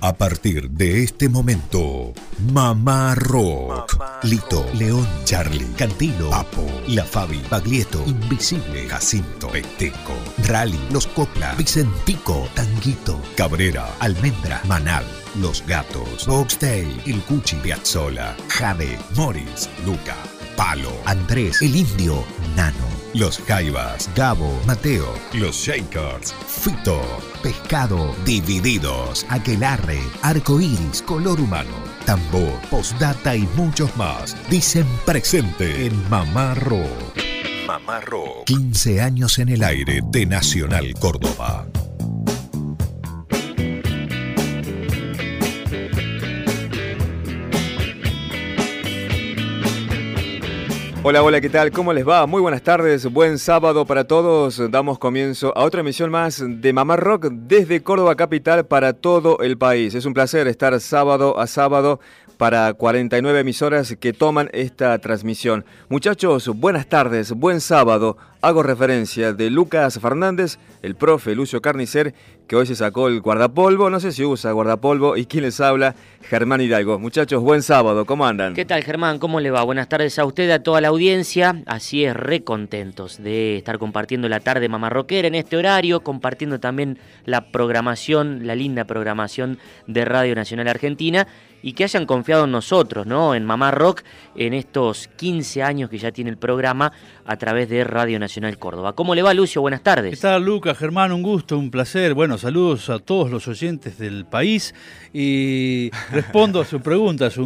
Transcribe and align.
A 0.00 0.12
partir 0.12 0.70
de 0.70 1.02
este 1.02 1.28
momento, 1.28 2.12
Mamá 2.52 3.14
Rock. 3.14 3.98
Lito, 4.24 4.66
León, 4.74 5.06
Charlie, 5.24 5.66
Cantilo, 5.76 6.28
Papo, 6.30 6.66
La 6.88 7.04
Fabi, 7.04 7.42
Baglietto, 7.50 8.04
Invisible, 8.06 8.86
Jacinto, 8.88 9.48
Peteco, 9.48 10.12
Rally, 10.48 10.78
Los 10.90 11.06
Copla, 11.06 11.54
Vicentico, 11.54 12.46
Tanguito, 12.54 13.18
Cabrera, 13.36 13.88
Almendra, 14.00 14.60
Manal, 14.68 15.04
Los 15.40 15.66
Gatos, 15.66 16.26
Boxtail, 16.26 17.00
El 17.06 17.22
Cuchi, 17.22 17.56
Piazzola, 17.56 18.36
Jade, 18.48 18.98
Morris, 19.16 19.70
Luca, 19.86 20.16
Palo, 20.56 20.92
Andrés, 21.04 21.60
El 21.60 21.76
Indio, 21.76 22.24
Nano, 22.56 22.86
Los 23.14 23.38
Jaivas, 23.46 24.08
Gabo, 24.14 24.60
Mateo, 24.66 25.14
Los 25.34 25.56
Shakers, 25.56 26.34
Fito, 26.46 27.00
Pescado, 27.42 28.14
Divididos, 28.24 29.26
Aquelarre, 29.28 30.00
Arcoiris, 30.22 31.02
Color 31.02 31.40
Humano, 31.40 31.76
Tambor, 32.06 32.60
Postdata 32.70 33.36
y 33.36 33.46
muchos 33.56 33.94
más 33.96 34.36
dicen 34.48 34.86
presente 35.04 35.86
en. 35.86 36.08
Mamá 36.08 36.54
Rock. 36.54 38.44
15 38.46 39.00
años 39.00 39.38
en 39.38 39.50
el 39.50 39.62
aire 39.62 40.00
de 40.10 40.24
Nacional 40.24 40.94
Córdoba. 40.98 41.66
Hola, 51.08 51.22
hola, 51.22 51.40
¿qué 51.40 51.48
tal? 51.48 51.70
¿Cómo 51.70 51.92
les 51.92 52.04
va? 52.04 52.26
Muy 52.26 52.42
buenas 52.42 52.62
tardes, 52.62 53.06
buen 53.06 53.38
sábado 53.38 53.86
para 53.86 54.08
todos. 54.08 54.60
Damos 54.72 54.98
comienzo 54.98 55.56
a 55.56 55.62
otra 55.62 55.82
emisión 55.82 56.10
más 56.10 56.42
de 56.44 56.72
Mamá 56.72 56.96
Rock 56.96 57.26
desde 57.30 57.80
Córdoba 57.80 58.16
Capital 58.16 58.66
para 58.66 58.92
todo 58.92 59.38
el 59.38 59.56
país. 59.56 59.94
Es 59.94 60.04
un 60.04 60.14
placer 60.14 60.48
estar 60.48 60.80
sábado 60.80 61.38
a 61.38 61.46
sábado 61.46 62.00
para 62.38 62.74
49 62.74 63.38
emisoras 63.38 63.94
que 64.00 64.12
toman 64.12 64.50
esta 64.52 64.98
transmisión. 64.98 65.64
Muchachos, 65.88 66.48
buenas 66.48 66.88
tardes, 66.88 67.30
buen 67.30 67.60
sábado. 67.60 68.16
Hago 68.40 68.64
referencia 68.64 69.32
de 69.32 69.48
Lucas 69.48 70.00
Fernández, 70.00 70.58
el 70.82 70.96
profe 70.96 71.36
Lucio 71.36 71.62
Carnicer, 71.62 72.14
que 72.46 72.56
hoy 72.56 72.66
se 72.66 72.76
sacó 72.76 73.08
el 73.08 73.20
guardapolvo. 73.20 73.90
No 73.90 74.00
sé 74.00 74.12
si 74.12 74.24
usa 74.24 74.52
guardapolvo. 74.52 75.16
¿Y 75.16 75.26
quién 75.26 75.44
les 75.44 75.60
habla? 75.60 75.94
Germán 76.22 76.60
Hidalgo. 76.60 76.98
Muchachos, 76.98 77.42
buen 77.42 77.62
sábado. 77.62 78.04
¿Cómo 78.06 78.26
andan? 78.26 78.54
¿Qué 78.54 78.64
tal, 78.64 78.82
Germán? 78.84 79.18
¿Cómo 79.18 79.40
le 79.40 79.50
va? 79.50 79.62
Buenas 79.62 79.88
tardes 79.88 80.18
a 80.18 80.24
usted, 80.24 80.50
a 80.50 80.62
toda 80.62 80.80
la 80.80 80.88
audiencia. 80.88 81.62
Así 81.66 82.04
es, 82.04 82.14
re 82.14 82.42
contentos 82.44 83.22
de 83.22 83.58
estar 83.58 83.78
compartiendo 83.78 84.28
la 84.28 84.40
tarde 84.40 84.68
mamarroquera 84.68 85.28
en 85.28 85.34
este 85.34 85.56
horario, 85.56 86.00
compartiendo 86.00 86.60
también 86.60 86.98
la 87.24 87.50
programación, 87.50 88.46
la 88.46 88.54
linda 88.54 88.84
programación 88.84 89.58
de 89.86 90.04
Radio 90.04 90.34
Nacional 90.34 90.68
Argentina 90.68 91.26
y 91.62 91.72
que 91.72 91.82
hayan 91.82 92.06
confiado 92.06 92.44
en 92.44 92.52
nosotros, 92.52 93.06
¿no? 93.06 93.34
En 93.34 93.44
Mamá 93.44 93.72
Rock, 93.72 94.02
en 94.36 94.54
estos 94.54 95.08
15 95.16 95.64
años 95.64 95.90
que 95.90 95.98
ya 95.98 96.12
tiene 96.12 96.30
el 96.30 96.36
programa 96.36 96.92
a 97.24 97.36
través 97.36 97.68
de 97.68 97.82
Radio 97.82 98.20
Nacional 98.20 98.56
Córdoba. 98.56 98.92
¿Cómo 98.94 99.16
le 99.16 99.22
va, 99.22 99.34
Lucio? 99.34 99.60
Buenas 99.62 99.82
tardes. 99.82 100.14
¿Qué 100.14 100.20
tal, 100.20 100.44
Lucas? 100.44 100.78
Germán, 100.78 101.10
un 101.10 101.22
gusto, 101.22 101.58
un 101.58 101.72
placer. 101.72 102.14
Bueno, 102.14 102.35
saludos 102.38 102.90
a 102.90 102.98
todos 102.98 103.30
los 103.30 103.48
oyentes 103.48 103.98
del 103.98 104.24
país 104.24 104.74
y 105.12 105.90
respondo 106.12 106.60
a 106.60 106.64
su 106.64 106.80
pregunta, 106.80 107.26
a 107.26 107.30
su, 107.30 107.44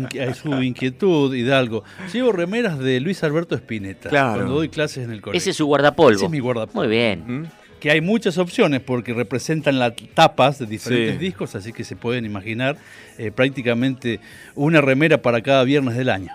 inquietud, 0.63 1.35
Hidalgo. 1.35 1.85
Llevo 2.13 2.33
remeras 2.33 2.79
de 2.79 3.01
Luis 3.01 3.23
Alberto 3.25 3.55
Spinetta 3.55 4.09
claro. 4.09 4.35
cuando 4.35 4.55
doy 4.55 4.69
clases 4.69 5.05
en 5.05 5.13
el 5.13 5.21
colegio. 5.21 5.39
Ese 5.39 5.51
es 5.51 5.57
su 5.57 5.67
guardapolvo. 5.67 6.17
Ese 6.17 6.25
es 6.25 6.31
mi 6.31 6.41
guardapolvo. 6.41 6.81
Muy 6.81 6.89
bien. 6.89 7.49
que 7.81 7.91
hay 7.91 8.01
muchas 8.01 8.39
opciones 8.39 8.81
porque 8.81 9.15
representan 9.15 9.79
las 9.79 9.95
tapas 10.15 10.59
de 10.59 10.67
diferentes 10.67 11.15
sí. 11.15 11.19
discos, 11.19 11.55
así 11.55 11.73
que 11.73 11.85
se 11.85 11.97
pueden 11.97 12.25
imaginar 12.25 12.77
eh, 13.19 13.31
prácticamente 13.31 14.21
una 14.55 14.81
remera 14.81 15.23
para 15.23 15.41
cada 15.41 15.65
viernes 15.65 15.97
del 15.97 16.11
año. 16.11 16.31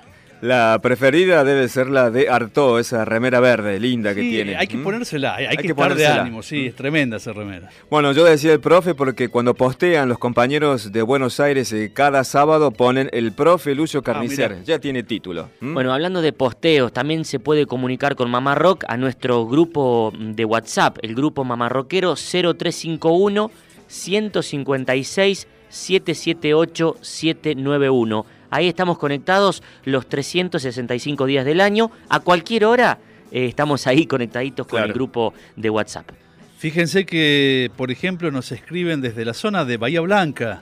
La 0.45 0.77
preferida 0.79 1.43
debe 1.43 1.67
ser 1.67 1.87
la 1.87 2.11
de 2.11 2.29
Artaud, 2.29 2.79
esa 2.79 3.03
remera 3.03 3.39
verde, 3.39 3.79
linda 3.79 4.13
que 4.13 4.21
tiene. 4.21 4.55
Hay 4.55 4.67
que 4.67 4.77
ponérsela, 4.77 5.33
hay, 5.33 5.47
hay 5.47 5.57
que, 5.57 5.63
que 5.63 5.69
estar 5.69 5.95
de 5.95 6.05
ánimo, 6.05 6.43
sí, 6.43 6.67
es 6.67 6.75
tremenda 6.75 7.17
esa 7.17 7.33
remera. 7.33 7.71
Bueno, 7.89 8.11
yo 8.11 8.23
decía 8.23 8.53
el 8.53 8.59
profe 8.59 8.93
porque 8.93 9.29
cuando 9.29 9.55
postean 9.55 10.07
los 10.07 10.19
compañeros 10.19 10.91
de 10.91 11.01
Buenos 11.01 11.39
Aires 11.39 11.73
eh, 11.73 11.89
cada 11.91 12.23
sábado 12.23 12.69
ponen 12.69 13.09
el 13.11 13.31
profe 13.31 13.73
Lucio 13.73 14.03
Carnicer, 14.03 14.57
ah, 14.59 14.63
ya 14.63 14.77
tiene 14.77 15.01
título. 15.01 15.49
¿Mm? 15.61 15.73
Bueno, 15.73 15.91
hablando 15.91 16.21
de 16.21 16.31
posteos, 16.31 16.93
también 16.93 17.25
se 17.25 17.39
puede 17.39 17.65
comunicar 17.65 18.15
con 18.15 18.29
Mamá 18.29 18.53
Rock 18.53 18.85
a 18.87 18.97
nuestro 18.97 19.47
grupo 19.47 20.13
de 20.15 20.45
WhatsApp, 20.45 20.99
el 21.01 21.15
grupo 21.15 21.43
Mamá 21.43 21.69
Rockero 21.69 22.13
0351 22.13 23.49
156 23.87 25.47
778 25.69 26.97
791. 27.01 28.34
Ahí 28.55 28.67
estamos 28.69 28.97
conectados 28.97 29.61
los 29.83 30.07
365 30.07 31.25
días 31.25 31.43
del 31.45 31.59
año. 31.61 31.91
A 32.09 32.19
cualquier 32.21 32.65
hora 32.65 32.97
eh, 33.31 33.45
estamos 33.47 33.85
ahí 33.87 34.05
conectaditos 34.05 34.65
con 34.65 34.77
Claro. 34.77 34.87
el 34.87 34.93
grupo 34.93 35.33
de 35.55 35.69
WhatsApp. 35.69 36.09
Fíjense 36.57 37.05
que, 37.05 37.69
por 37.75 37.91
ejemplo, 37.91 38.31
nos 38.31 38.51
escriben 38.51 39.01
desde 39.01 39.25
la 39.25 39.33
zona 39.33 39.65
de 39.65 39.75
Bahía 39.77 39.99
Blanca, 40.01 40.61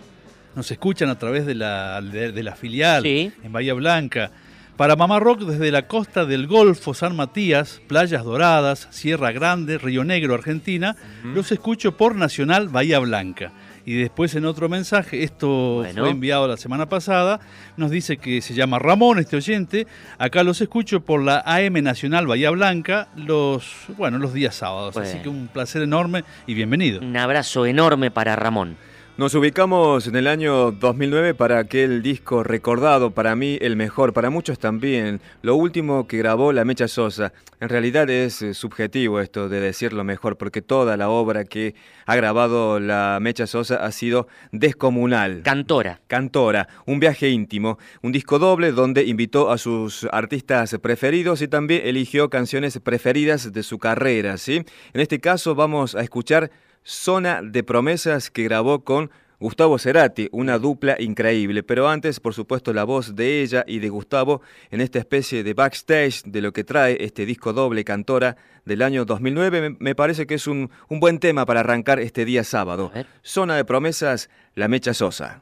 nos 0.55 0.71
escuchan 0.71 1.09
a 1.09 1.19
través 1.19 1.45
de 1.45 1.53
la, 1.55 2.01
de, 2.01 2.31
de 2.31 2.43
la 2.43 2.55
filial 2.55 3.03
Sí. 3.03 3.31
en 3.43 3.51
Bahía 3.51 3.73
Blanca. 3.75 4.31
Para 4.75 4.95
Mamá 4.95 5.19
Rock 5.19 5.41
desde 5.41 5.71
la 5.71 5.87
costa 5.87 6.25
del 6.25 6.47
Golfo, 6.47 6.95
San 6.95 7.15
Matías, 7.15 7.79
Playas 7.87 8.23
Doradas, 8.23 8.87
Sierra 8.89 9.31
Grande, 9.31 9.77
Río 9.77 10.03
Negro, 10.03 10.33
Argentina, 10.33 10.95
los 11.23 11.51
escucho 11.51 11.95
por 11.95 12.15
Nacional 12.15 12.69
Bahía 12.69 12.97
Blanca. 12.97 13.51
Y 13.85 13.95
después 13.95 14.33
en 14.35 14.45
otro 14.45 14.69
mensaje, 14.69 15.23
esto 15.23 15.81
Bueno. 15.83 16.01
fue 16.03 16.09
enviado 16.09 16.47
la 16.47 16.57
semana 16.57 16.87
pasada, 16.87 17.39
nos 17.75 17.91
dice 17.91 18.17
que 18.17 18.41
se 18.41 18.53
llama 18.53 18.79
Ramón, 18.79 19.19
este 19.19 19.35
oyente. 19.35 19.87
Acá 20.17 20.43
los 20.43 20.61
escucho 20.61 21.01
por 21.01 21.21
la 21.21 21.41
AM 21.45 21.83
Nacional 21.83 22.25
Bahía 22.25 22.49
Blanca 22.51 23.09
los, 23.15 23.65
bueno, 23.97 24.19
los 24.19 24.33
días 24.33 24.55
sábados. 24.55 24.95
Así 24.97 25.17
que 25.19 25.29
un 25.29 25.47
placer 25.47 25.81
enorme 25.81 26.23
y 26.47 26.53
bienvenido. 26.53 27.01
Un 27.01 27.17
abrazo 27.17 27.65
enorme 27.65 28.09
para 28.09 28.35
Ramón. 28.35 28.77
Nos 29.15 29.35
ubicamos 29.35 30.07
en 30.07 30.15
el 30.15 30.25
año 30.25 30.71
2009 30.71 31.35
para 31.35 31.59
aquel 31.59 32.01
disco 32.01 32.41
recordado, 32.41 33.11
para 33.11 33.35
mí 33.35 33.59
el 33.61 33.75
mejor, 33.75 34.11
para 34.11 34.31
muchos 34.31 34.57
también, 34.57 35.21
lo 35.43 35.55
último 35.55 36.07
que 36.07 36.17
grabó 36.17 36.51
la 36.51 36.65
Mecha 36.65 36.87
Sosa. 36.87 37.31
En 37.59 37.69
realidad 37.69 38.09
es 38.09 38.41
eh, 38.41 38.55
subjetivo 38.55 39.19
esto 39.19 39.49
de 39.49 39.59
decir 39.59 39.93
lo 39.93 40.03
mejor, 40.03 40.35
porque 40.35 40.63
toda 40.63 40.97
la 40.97 41.09
obra 41.09 41.43
que 41.45 41.75
ha 42.07 42.15
grabado 42.15 42.79
la 42.79 43.19
Mecha 43.21 43.45
Sosa 43.45 43.85
ha 43.85 43.91
sido 43.91 44.27
descomunal. 44.51 45.43
Cantora. 45.43 46.01
Cantora, 46.07 46.67
un 46.87 46.99
viaje 46.99 47.29
íntimo, 47.29 47.77
un 48.01 48.13
disco 48.13 48.39
doble 48.39 48.71
donde 48.71 49.03
invitó 49.03 49.51
a 49.51 49.59
sus 49.59 50.07
artistas 50.11 50.75
preferidos 50.81 51.43
y 51.43 51.47
también 51.47 51.83
eligió 51.85 52.31
canciones 52.31 52.79
preferidas 52.79 53.53
de 53.53 53.61
su 53.61 53.77
carrera, 53.77 54.37
¿sí? 54.37 54.65
En 54.91 55.01
este 55.01 55.19
caso 55.19 55.53
vamos 55.53 55.93
a 55.93 56.01
escuchar 56.01 56.49
Zona 56.83 57.41
de 57.41 57.63
Promesas 57.63 58.29
que 58.29 58.43
grabó 58.43 58.83
con 58.83 59.11
Gustavo 59.39 59.77
Cerati, 59.77 60.29
una 60.31 60.57
dupla 60.57 60.95
increíble, 60.99 61.63
pero 61.63 61.89
antes, 61.89 62.21
por 62.21 62.33
supuesto, 62.33 62.71
la 62.71 62.85
voz 62.85 63.13
de 63.15 63.41
ella 63.41 63.65
y 63.67 63.79
de 63.79 63.89
Gustavo 63.89 64.41
en 64.71 64.79
esta 64.79 64.99
especie 64.99 65.43
de 65.43 65.53
backstage 65.53 66.23
de 66.23 66.41
lo 66.41 66.53
que 66.53 66.63
trae 66.63 66.97
este 67.01 67.25
disco 67.25 67.51
doble 67.51 67.83
cantora 67.83 68.37
del 68.63 68.81
año 68.81 69.03
2009, 69.03 69.75
me, 69.79 69.95
parece 69.95 70.25
que 70.25 70.35
es 70.35 70.47
un, 70.47 70.71
un 70.87 71.01
buen 71.01 71.19
tema 71.19 71.45
para 71.45 71.59
arrancar 71.59 71.99
este 71.99 72.23
día 72.23 72.45
sábado. 72.45 72.91
Zona 73.21 73.57
de 73.57 73.65
Promesas, 73.65 74.29
La 74.55 74.69
Mecha 74.69 74.93
Sosa. 74.93 75.41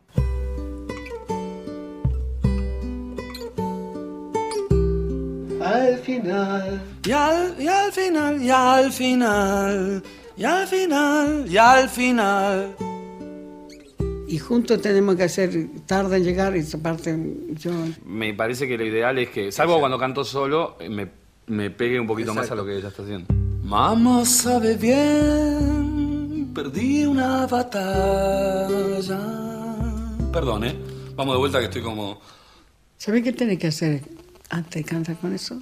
Al 5.64 5.98
final, 6.00 6.82
Y 7.06 7.12
al, 7.12 7.56
y 7.60 7.68
al 7.68 7.92
final, 7.92 8.42
y 8.42 8.50
al 8.50 8.92
final, 8.92 10.04
y 10.38 10.44
al 10.44 10.68
final, 10.68 11.46
y 11.50 11.58
al 11.58 11.90
final. 11.90 12.76
y 14.28 14.38
juntos 14.40 14.82
tenemos 14.82 15.16
que 15.16 15.24
hacer 15.24 15.68
tarde 15.86 16.18
en 16.18 16.24
llegar 16.24 16.56
y 16.56 16.60
esa 16.60 16.78
parte 16.78 17.18
yo 17.60 17.72
Me 18.06 18.34
parece 18.34 18.68
que 18.68 18.78
lo 18.78 18.86
ideal 18.86 19.18
es 19.20 19.30
que, 19.30 19.52
salvo 19.52 19.80
cuando 19.80 19.98
canto 19.98 20.24
solo, 20.24 20.78
eh, 20.80 20.90
me, 20.90 21.10
me 21.48 21.70
pegue 21.70 22.00
un 22.00 22.08
poquito 22.08 22.34
más 22.34 22.50
a 22.52 22.56
lo 22.56 22.66
que 22.66 22.78
ella 22.78 22.88
está 22.88 23.04
haciendo. 23.04 23.28
Mamá 23.64 24.26
sabe 24.26 24.76
bien, 24.76 26.52
perdí 26.54 27.06
una 27.06 27.46
batalla. 27.48 29.20
Perdón, 30.32 30.64
¿eh? 30.66 30.76
Vamos 31.16 31.36
de 31.36 31.40
vuelta 31.40 31.60
que 31.60 31.66
estoy 31.66 31.82
como... 31.82 32.20
¿Sabes 32.98 33.24
qué 33.24 33.34
tenés 33.34 33.60
que 33.60 33.68
hacer 33.68 34.02
antes 34.50 34.84
de 34.84 34.90
cantar 34.90 35.18
con 35.18 35.34
eso? 35.34 35.62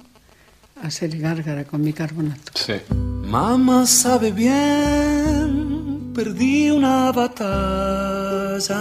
Hacer 0.82 1.18
gárgara 1.18 1.64
con 1.64 1.84
bicarbonato. 1.84 2.52
Sí. 2.54 2.74
Mamá 2.90 3.86
sabe 3.86 4.32
bien, 4.32 6.10
perdí 6.14 6.70
una 6.70 7.12
batalla. 7.12 8.80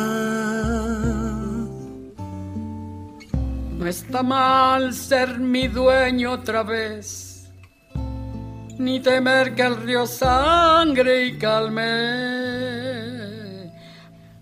No 3.78 3.86
está 3.86 4.24
mal 4.24 4.94
ser 4.94 5.40
mi 5.40 5.68
dueño 5.68 6.32
otra 6.32 6.64
vez, 6.64 7.50
ni 8.78 9.00
temer 9.02 9.54
que 9.56 9.62
el 9.62 9.76
río 9.78 10.08
sangre 10.08 11.26
y 11.26 11.38
calme. 11.38 11.82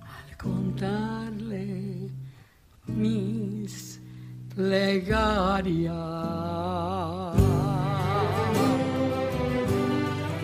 Al 0.01 0.37
contrario, 0.37 2.09
mis 2.85 3.99
plegarias. 4.55 5.87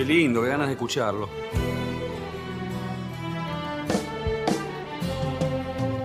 Qué 0.04 0.10
lindo, 0.14 0.42
qué 0.42 0.50
ganas 0.50 0.68
de 0.68 0.74
escucharlo. 0.74 1.30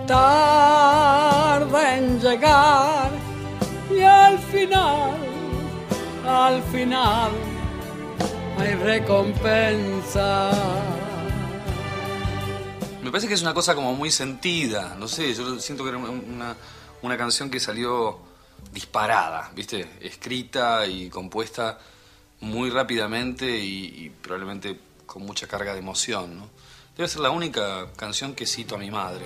Tarda 0.07 1.97
en 1.97 2.17
llegar 2.21 3.11
y 3.91 3.99
al 3.99 4.39
final, 4.39 5.17
al 6.25 6.63
final 6.63 7.31
hay 8.57 8.73
recompensa. 8.75 10.51
Me 13.03 13.11
parece 13.11 13.27
que 13.27 13.33
es 13.33 13.41
una 13.41 13.53
cosa 13.53 13.75
como 13.75 13.93
muy 13.95 14.11
sentida, 14.11 14.95
no 14.97 15.09
sé, 15.09 15.33
yo 15.33 15.59
siento 15.59 15.83
que 15.83 15.89
era 15.89 15.97
una, 15.97 16.55
una 17.01 17.17
canción 17.17 17.49
que 17.49 17.59
salió 17.59 18.17
disparada, 18.71 19.51
¿viste? 19.53 19.97
Escrita 19.99 20.87
y 20.87 21.09
compuesta 21.09 21.77
muy 22.41 22.69
rápidamente 22.69 23.45
y, 23.57 24.05
y 24.05 24.09
probablemente 24.09 24.79
con 25.05 25.23
mucha 25.25 25.47
carga 25.47 25.73
de 25.73 25.79
emoción, 25.79 26.37
¿no? 26.37 26.49
Debe 26.95 27.07
ser 27.07 27.21
la 27.21 27.29
única 27.31 27.87
canción 27.95 28.35
que 28.35 28.45
cito 28.45 28.75
a 28.75 28.77
mi 28.77 28.91
madre. 28.91 29.25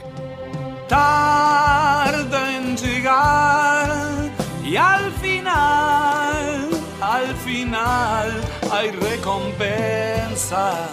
Tarda 0.87 2.55
en 2.55 2.77
llegar 2.77 4.31
y 4.63 4.75
al 4.75 5.11
final, 5.13 6.69
al 7.01 7.35
final 7.37 8.41
hay 8.71 8.91
recompensa. 8.91 10.87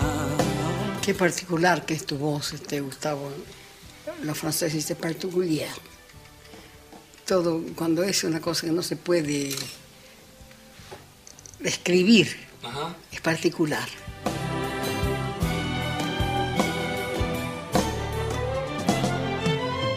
Qué 1.02 1.14
particular 1.14 1.84
que 1.84 1.94
es 1.94 2.06
tu 2.06 2.16
voz, 2.16 2.52
este 2.54 2.80
Gustavo. 2.80 3.30
Los 4.22 4.38
franceses 4.38 4.74
dicen 4.74 4.96
particulier. 4.96 5.68
Todo, 7.26 7.62
cuando 7.76 8.02
es 8.02 8.24
una 8.24 8.40
cosa 8.40 8.66
que 8.66 8.72
no 8.72 8.82
se 8.82 8.96
puede 8.96 9.54
describir, 11.60 12.28
Ajá. 12.62 12.94
es 13.12 13.20
particular. 13.20 13.88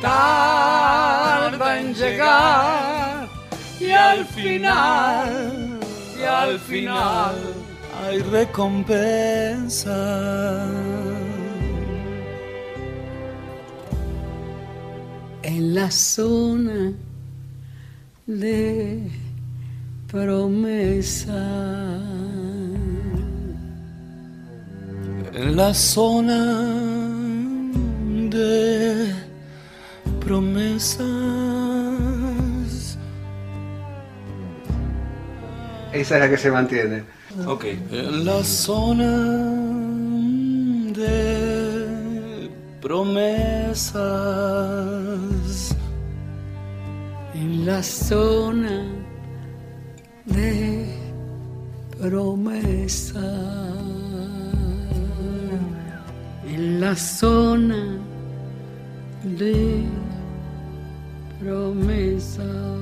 Tarda 0.02 1.80
en 1.80 1.94
llegar 1.94 3.30
y 3.80 3.92
al 3.92 4.26
final, 4.26 5.80
y 6.20 6.24
al 6.24 6.60
final 6.60 7.36
hay 8.04 8.20
recompensa. 8.20 9.94
en 15.44 15.76
la 15.76 15.92
zona 15.92 16.94
de 18.26 19.12
promesa. 20.14 21.44
En 25.34 25.56
la 25.56 25.74
zona 25.74 26.42
de 28.30 29.12
promesas. 30.20 31.08
Esa 35.92 36.16
es 36.16 36.22
la 36.22 36.30
que 36.30 36.38
se 36.38 36.52
mantiene. 36.52 37.04
Ok. 37.48 37.66
En 37.92 38.24
la 38.24 38.44
zona 38.44 39.18
de 40.94 42.52
promesas. 42.80 43.96
En 47.34 47.66
la 47.66 47.82
zona 47.82 48.93
de 50.34 50.86
promesa. 52.00 53.32
En 56.48 56.80
la 56.80 56.96
zona 56.96 57.98
de 59.24 59.84
promesa. 61.40 62.73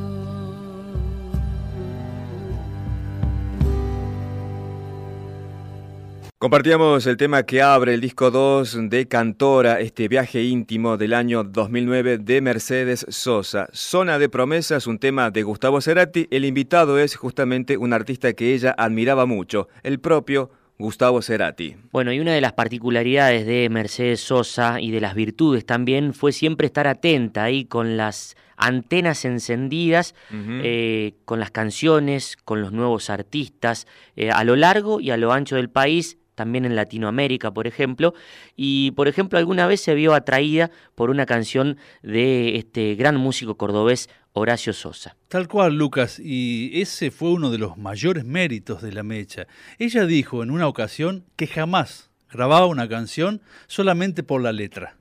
Compartíamos 6.42 7.06
el 7.06 7.18
tema 7.18 7.44
que 7.44 7.62
abre 7.62 7.94
el 7.94 8.02
disco 8.02 8.32
2 8.32 8.90
de 8.90 9.08
Cantora, 9.08 9.80
este 9.80 10.08
viaje 10.08 10.42
íntimo 10.42 10.98
del 10.98 11.14
año 11.14 11.44
2009 11.44 12.18
de 12.18 12.42
Mercedes 12.42 13.06
Sosa. 13.10 13.68
Zona 13.74 14.18
de 14.18 14.28
promesas, 14.28 14.88
un 14.88 14.98
tema 14.98 15.30
de 15.30 15.44
Gustavo 15.44 15.82
Cerati. 15.82 16.28
El 16.32 16.46
invitado 16.46 16.98
es 16.98 17.16
justamente 17.16 17.78
un 17.78 17.94
artista 17.94 18.34
que 18.34 18.56
ella 18.56 18.74
admiraba 18.76 19.28
mucho, 19.28 19.68
el 19.84 20.00
propio 20.00 20.50
Gustavo 20.80 21.22
Cerati. 21.22 21.76
Bueno, 21.92 22.12
y 22.12 22.20
una 22.20 22.34
de 22.34 22.42
las 22.42 22.54
particularidades 22.54 23.46
de 23.46 23.70
Mercedes 23.70 24.22
Sosa 24.22 24.82
y 24.82 24.90
de 24.90 25.00
las 25.00 25.14
virtudes 25.14 25.64
también 25.64 26.16
fue 26.16 26.32
siempre 26.32 26.66
estar 26.66 26.88
atenta 26.88 27.44
ahí 27.44 27.66
con 27.66 27.98
las 27.98 28.36
antenas 28.58 29.26
encendidas, 29.26 30.16
eh, 30.32 31.14
con 31.26 31.40
las 31.40 31.52
canciones, 31.52 32.36
con 32.44 32.62
los 32.62 32.72
nuevos 32.72 33.12
artistas, 33.12 33.86
eh, 34.16 34.32
a 34.32 34.44
lo 34.44 34.56
largo 34.56 35.00
y 35.00 35.12
a 35.12 35.18
lo 35.18 35.34
ancho 35.34 35.56
del 35.56 35.70
país, 35.70 36.18
también 36.42 36.66
en 36.66 36.76
Latinoamérica, 36.76 37.52
por 37.52 37.68
ejemplo, 37.68 38.16
y 38.56 38.90
por 38.92 39.08
ejemplo 39.08 39.38
alguna 39.38 39.68
vez 39.68 39.80
se 39.80 39.94
vio 39.94 40.16
atraída 40.16 40.72
por 40.96 41.12
una 41.12 41.28
canción 41.28 41.78
de 42.02 42.56
este 42.56 42.96
gran 42.96 43.16
músico 43.16 43.58
cordobés 43.58 44.10
Horacio 44.34 44.74
Sosa. 44.74 45.16
Tal 45.28 45.48
cual, 45.48 45.76
Lucas, 45.76 46.18
y 46.20 46.72
ese 46.82 47.12
fue 47.12 47.30
uno 47.30 47.52
de 47.52 47.60
los 47.60 47.78
mayores 47.78 48.26
méritos 48.26 48.82
de 48.82 48.92
la 48.92 49.04
Mecha. 49.04 49.46
Ella 49.78 50.08
dijo 50.08 50.42
en 50.42 50.50
una 50.50 50.68
ocasión 50.68 51.26
que 51.36 51.46
jamás 51.46 52.10
grababa 52.32 52.66
una 52.66 52.90
canción 52.90 53.44
solamente 53.68 54.24
por 54.24 54.42
la 54.42 54.52
letra 54.52 54.98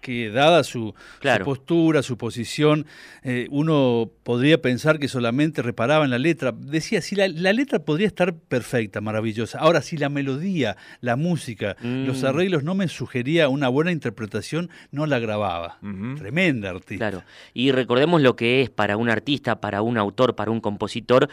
que 0.00 0.30
dada 0.30 0.64
su, 0.64 0.94
Claro. 1.20 1.44
su 1.44 1.48
postura, 1.50 2.02
su 2.02 2.16
posición, 2.18 2.86
eh, 3.22 3.46
uno 3.50 4.10
podría 4.22 4.60
pensar 4.60 4.98
que 4.98 5.08
solamente 5.08 5.62
reparaba 5.62 6.04
en 6.04 6.10
la 6.10 6.18
letra. 6.18 6.52
Decía, 6.56 7.00
si 7.02 7.14
la, 7.16 7.28
la 7.28 7.52
letra 7.52 7.78
podría 7.80 8.06
estar 8.06 8.34
perfecta, 8.34 9.00
maravillosa. 9.00 9.58
Ahora, 9.58 9.82
si 9.82 9.96
la 9.96 10.08
melodía, 10.08 10.76
la 11.00 11.16
música, 11.16 11.76
Mm. 11.82 12.06
los 12.06 12.24
arreglos 12.24 12.64
no 12.64 12.74
me 12.74 12.88
sugería 12.88 13.48
una 13.48 13.68
buena 13.68 13.92
interpretación, 13.92 14.70
no 14.90 15.06
la 15.06 15.18
grababa. 15.18 15.78
Tremenda 16.18 16.70
artista. 16.70 17.10
Claro. 17.10 17.24
Y 17.54 17.72
recordemos 17.72 18.20
lo 18.22 18.36
que 18.36 18.62
es 18.62 18.70
para 18.70 18.96
un 18.96 19.10
artista, 19.10 19.60
para 19.60 19.82
un 19.82 19.98
autor, 19.98 20.34
para 20.34 20.50
un 20.50 20.60
compositor, 20.60 21.28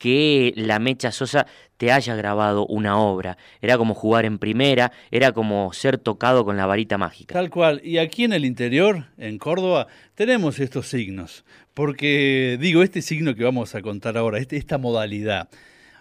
que 0.00 0.54
la 0.56 0.78
Mecha 0.78 1.12
Sosa 1.12 1.46
te 1.76 1.92
haya 1.92 2.14
grabado 2.16 2.66
una 2.66 2.98
obra. 2.98 3.36
Era 3.60 3.76
como 3.76 3.94
jugar 3.94 4.24
en 4.24 4.38
primera, 4.38 4.90
era 5.10 5.32
como 5.32 5.72
ser 5.74 5.98
tocado 5.98 6.44
con 6.46 6.56
la 6.56 6.64
varita 6.64 6.96
mágica. 6.96 7.34
Tal 7.34 7.50
cual. 7.50 7.82
Y 7.84 7.98
aquí 7.98 8.24
en 8.24 8.32
el 8.32 8.46
interior, 8.46 9.04
en 9.18 9.36
Córdoba, 9.38 9.88
tenemos 10.14 10.58
estos 10.58 10.88
signos. 10.88 11.44
Porque, 11.74 12.56
digo, 12.60 12.82
este 12.82 13.02
signo 13.02 13.34
que 13.34 13.44
vamos 13.44 13.74
a 13.74 13.82
contar 13.82 14.16
ahora, 14.16 14.38
este- 14.38 14.56
esta 14.56 14.78
modalidad. 14.78 15.48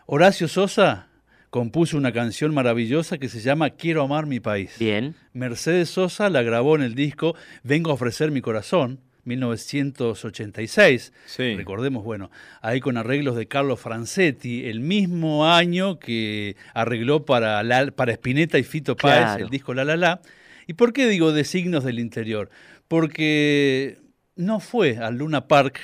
Horacio 0.06 0.48
Sosa 0.48 1.08
compuso 1.50 1.98
una 1.98 2.14
canción 2.14 2.54
maravillosa 2.54 3.18
que 3.18 3.28
se 3.28 3.42
llama 3.42 3.72
Quiero 3.72 4.02
amar 4.02 4.28
mi 4.28 4.40
país. 4.40 4.76
Bien. 4.80 5.16
Mercedes 5.34 5.90
Sosa 5.90 6.30
la 6.30 6.42
grabó 6.42 6.76
en 6.78 6.84
el 6.84 6.96
disco 6.96 7.36
Vengo 7.64 7.92
a 7.92 7.96
ofrecer 7.96 8.32
mi 8.32 8.40
corazón, 8.42 9.02
1986. 9.30 11.14
Sí. 11.26 11.56
Recordemos, 11.56 12.04
bueno, 12.04 12.30
ahí 12.62 12.80
con 12.80 12.98
arreglos 12.98 13.36
de 13.36 13.48
Carlos 13.48 13.80
Francetti, 13.80 14.66
el 14.66 14.80
mismo 14.80 15.48
año 15.48 16.00
que 16.00 16.56
arregló 16.74 17.26
para, 17.26 17.62
la- 17.64 17.92
para 17.92 18.12
Spinetta 18.14 18.58
y 18.58 18.64
Fito 18.64 18.96
Páez 18.96 19.24
Claro. 19.26 19.44
el 19.46 19.50
disco 19.50 19.74
La 19.74 19.86
La 19.86 19.96
La. 19.98 20.22
¿Y 20.68 20.74
por 20.74 20.94
qué 20.94 21.08
digo 21.08 21.32
de 21.32 21.44
signos 21.46 21.84
del 21.84 22.00
interior? 22.00 22.50
Porque 22.88 23.98
no 24.36 24.60
fue 24.60 24.98
al 24.98 25.18
Luna 25.18 25.48
Park 25.48 25.80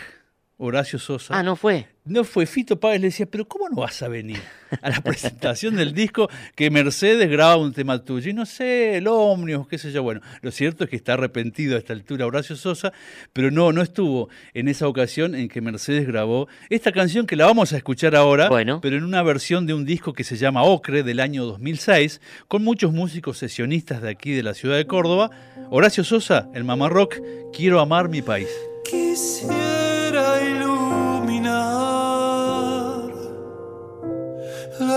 Horacio 0.58 1.00
Sosa. 1.00 1.38
Ah, 1.38 1.44
¿no 1.44 1.56
fue? 1.58 1.88
No 2.06 2.24
fue 2.24 2.46
Fito 2.46 2.80
Páez, 2.80 3.02
le 3.02 3.08
decía, 3.08 3.26
pero 3.26 3.46
¿cómo 3.48 3.68
no 3.68 3.78
vas 3.78 4.02
a 4.04 4.08
venir 4.08 4.40
a 4.82 4.90
la 4.90 5.02
presentación 5.04 5.76
del 5.76 5.94
disco 5.94 6.30
que 6.56 6.70
Mercedes 6.70 7.30
graba 7.30 7.58
un 7.58 7.74
tema 7.74 8.04
tuyo? 8.06 8.30
Y 8.30 8.34
no 8.34 8.46
sé, 8.46 8.98
el 8.98 9.08
ómnibus, 9.08 9.68
qué 9.68 9.78
sé 9.78 9.92
yo. 9.92 10.04
Bueno, 10.04 10.22
lo 10.42 10.52
cierto 10.52 10.84
es 10.86 10.90
que 10.90 10.96
está 10.96 11.14
arrepentido 11.14 11.76
a 11.76 11.80
esta 11.80 11.92
altura 11.94 12.26
Horacio 12.26 12.56
Sosa, 12.56 12.94
pero 13.34 13.52
no, 13.52 13.74
no 13.74 13.82
estuvo 13.82 14.30
en 14.54 14.68
esa 14.70 14.88
ocasión 14.88 15.36
en 15.36 15.50
que 15.50 15.60
Mercedes 15.62 16.08
grabó 16.08 16.48
esta 16.70 16.92
canción 16.94 17.26
que 17.26 17.36
la 17.36 17.48
vamos 17.48 17.74
a 17.74 17.78
escuchar 17.78 18.16
ahora, 18.16 18.48
Bueno. 18.48 18.80
pero 18.82 18.96
en 18.98 19.04
una 19.04 19.24
versión 19.24 19.66
de 19.66 19.74
un 19.74 19.84
disco 19.84 20.14
que 20.14 20.24
se 20.24 20.38
llama 20.38 20.64
Ocre 20.64 21.04
del 21.04 21.20
año 21.20 21.44
2006, 21.46 22.22
con 22.48 22.64
muchos 22.64 22.94
músicos 22.94 23.40
sesionistas 23.40 24.02
de 24.02 24.10
aquí 24.12 24.32
de 24.32 24.44
la 24.44 24.54
ciudad 24.54 24.78
de 24.78 24.86
Córdoba. 24.88 25.32
Horacio 25.70 26.04
Sosa, 26.06 26.48
el 26.54 26.64
Mamá 26.64 26.88
Rock, 26.88 27.18
Quiero 27.52 27.80
amar 27.80 28.10
mi 28.10 28.22
país. 28.22 28.50
Quisiera 28.84 29.75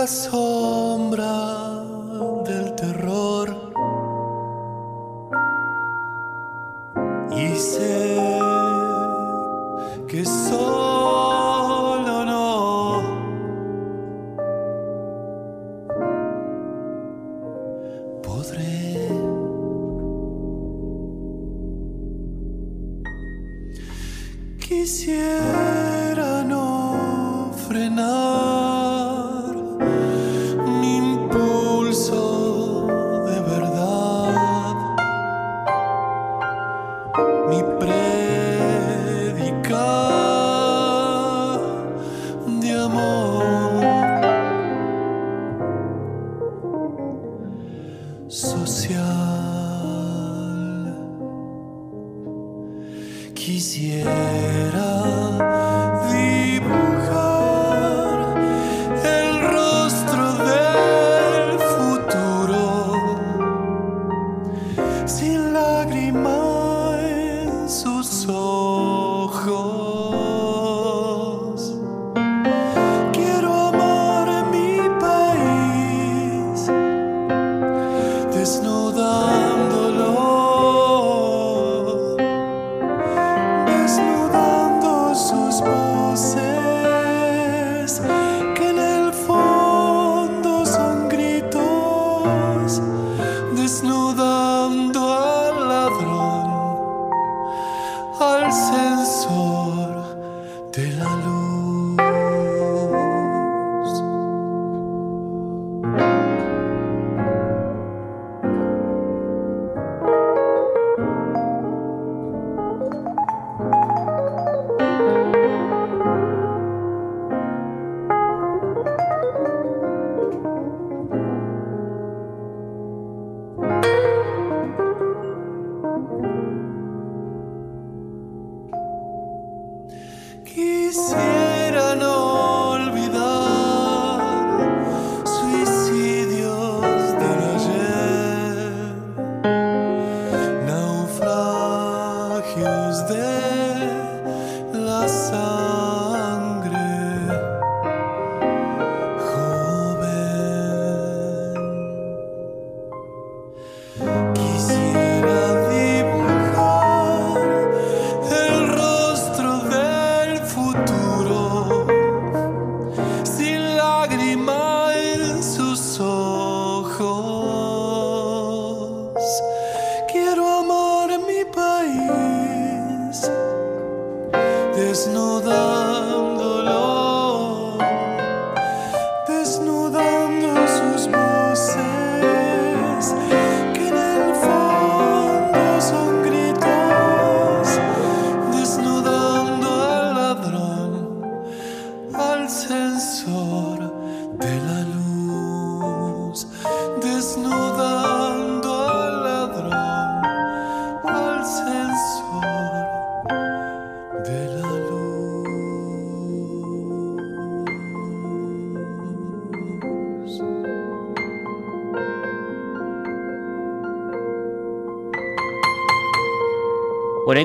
sombra 0.08 1.47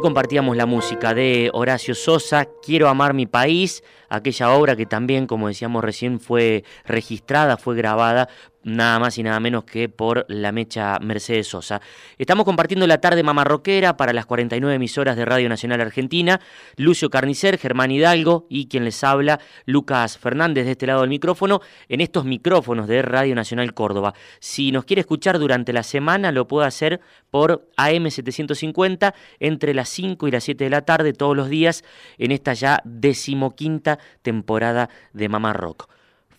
compartíamos 0.03 0.57
la 0.57 0.65
música 0.65 1.13
de 1.13 1.49
Horacio 1.53 1.95
Sosa, 1.95 2.49
Quiero 2.61 2.89
amar 2.89 3.13
mi 3.13 3.25
país, 3.25 3.85
aquella 4.09 4.51
obra 4.51 4.75
que 4.75 4.85
también, 4.85 5.27
como 5.27 5.47
decíamos 5.47 5.81
recién, 5.81 6.19
fue 6.19 6.65
registrada, 6.83 7.55
fue 7.55 7.77
grabada 7.77 8.27
nada 8.63 8.99
más 8.99 9.17
y 9.17 9.23
nada 9.23 9.39
menos 9.39 9.63
que 9.63 9.89
por 9.89 10.25
la 10.27 10.51
mecha 10.51 10.99
Mercedes 10.99 11.47
Sosa. 11.47 11.81
Estamos 12.17 12.45
compartiendo 12.45 12.87
la 12.87 12.99
tarde 12.99 13.23
mamarroquera 13.23 13.97
para 13.97 14.13
las 14.13 14.25
49 14.25 14.75
emisoras 14.75 15.15
de 15.15 15.25
Radio 15.25 15.49
Nacional 15.49 15.81
Argentina. 15.81 16.39
Lucio 16.77 17.09
Carnicer, 17.09 17.57
Germán 17.57 17.91
Hidalgo 17.91 18.47
y 18.49 18.67
quien 18.67 18.85
les 18.85 19.03
habla, 19.03 19.39
Lucas 19.65 20.17
Fernández, 20.17 20.65
de 20.65 20.71
este 20.71 20.87
lado 20.87 21.01
del 21.01 21.09
micrófono, 21.09 21.61
en 21.89 22.01
estos 22.01 22.25
micrófonos 22.25 22.87
de 22.87 23.01
Radio 23.01 23.35
Nacional 23.35 23.73
Córdoba. 23.73 24.13
Si 24.39 24.71
nos 24.71 24.85
quiere 24.85 25.01
escuchar 25.01 25.39
durante 25.39 25.73
la 25.73 25.83
semana, 25.83 26.31
lo 26.31 26.47
puede 26.47 26.67
hacer 26.67 27.01
por 27.29 27.69
AM750 27.77 29.13
entre 29.39 29.73
las 29.73 29.89
5 29.89 30.27
y 30.27 30.31
las 30.31 30.43
7 30.43 30.63
de 30.63 30.69
la 30.69 30.81
tarde 30.81 31.13
todos 31.13 31.35
los 31.35 31.49
días 31.49 31.83
en 32.17 32.31
esta 32.31 32.53
ya 32.53 32.81
decimoquinta 32.85 33.99
temporada 34.21 34.89
de 35.13 35.29
Mamá 35.29 35.53
Rock. 35.53 35.89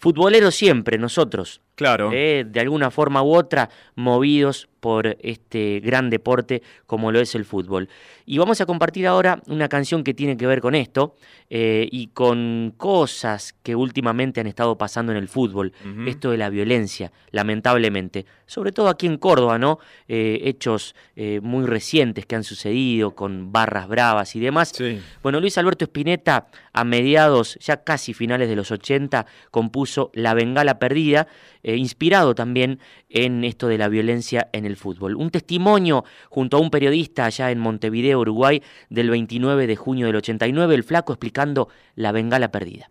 Futboleros 0.04 0.54
siempre, 0.54 0.98
nosotros. 0.98 1.62
Claro. 1.74 2.10
Eh, 2.12 2.44
de 2.46 2.60
alguna 2.60 2.90
forma 2.90 3.22
u 3.22 3.34
otra, 3.34 3.68
movidos 3.96 4.68
por 4.78 5.16
este 5.20 5.80
gran 5.80 6.10
deporte 6.10 6.62
como 6.86 7.10
lo 7.10 7.18
es 7.18 7.34
el 7.34 7.46
fútbol. 7.46 7.88
Y 8.26 8.36
vamos 8.36 8.60
a 8.60 8.66
compartir 8.66 9.06
ahora 9.06 9.40
una 9.46 9.68
canción 9.68 10.04
que 10.04 10.12
tiene 10.12 10.36
que 10.36 10.46
ver 10.46 10.60
con 10.60 10.74
esto 10.74 11.16
eh, 11.48 11.88
y 11.90 12.08
con 12.08 12.74
cosas 12.76 13.54
que 13.62 13.74
últimamente 13.74 14.40
han 14.40 14.46
estado 14.46 14.76
pasando 14.76 15.10
en 15.12 15.18
el 15.18 15.26
fútbol. 15.26 15.72
Esto 16.06 16.30
de 16.30 16.36
la 16.36 16.50
violencia, 16.50 17.12
lamentablemente. 17.30 18.26
Sobre 18.44 18.72
todo 18.72 18.88
aquí 18.88 19.06
en 19.06 19.16
Córdoba, 19.16 19.58
¿no? 19.58 19.78
Eh, 20.06 20.40
hechos 20.44 20.94
muy 21.40 21.64
recientes 21.64 22.26
que 22.26 22.36
han 22.36 22.44
sucedido 22.44 23.14
con 23.14 23.52
barras 23.52 23.88
bravas 23.88 24.36
y 24.36 24.40
demás. 24.40 24.72
Sí. 24.74 25.00
Bueno, 25.22 25.40
Luis 25.40 25.56
Alberto 25.56 25.84
Spinetta, 25.86 26.48
a 26.74 26.84
mediados, 26.84 27.58
ya 27.60 27.82
casi 27.82 28.12
finales 28.12 28.50
de 28.50 28.56
los 28.56 28.70
80, 28.70 29.24
compuso 29.50 30.10
La 30.12 30.34
Bengala 30.34 30.78
Perdida, 30.78 31.26
eh, 31.64 31.76
inspirado 31.76 32.34
también 32.34 32.78
en 33.08 33.42
esto 33.42 33.68
de 33.68 33.78
la 33.78 33.88
violencia 33.88 34.48
en 34.52 34.66
el 34.66 34.76
fútbol. 34.76 35.16
Un 35.16 35.30
testimonio 35.30 36.04
junto 36.28 36.58
a 36.58 36.60
un 36.60 36.70
periodista 36.70 37.24
allá 37.24 37.50
en 37.50 37.58
Montevideo, 37.58 38.20
Uruguay, 38.20 38.62
del 38.90 39.08
29 39.08 39.66
de 39.66 39.74
junio 39.74 40.06
del 40.06 40.16
89, 40.16 40.74
el 40.74 40.84
flaco 40.84 41.14
explicando 41.14 41.70
la 41.96 42.12
bengala 42.12 42.50
perdida. 42.50 42.90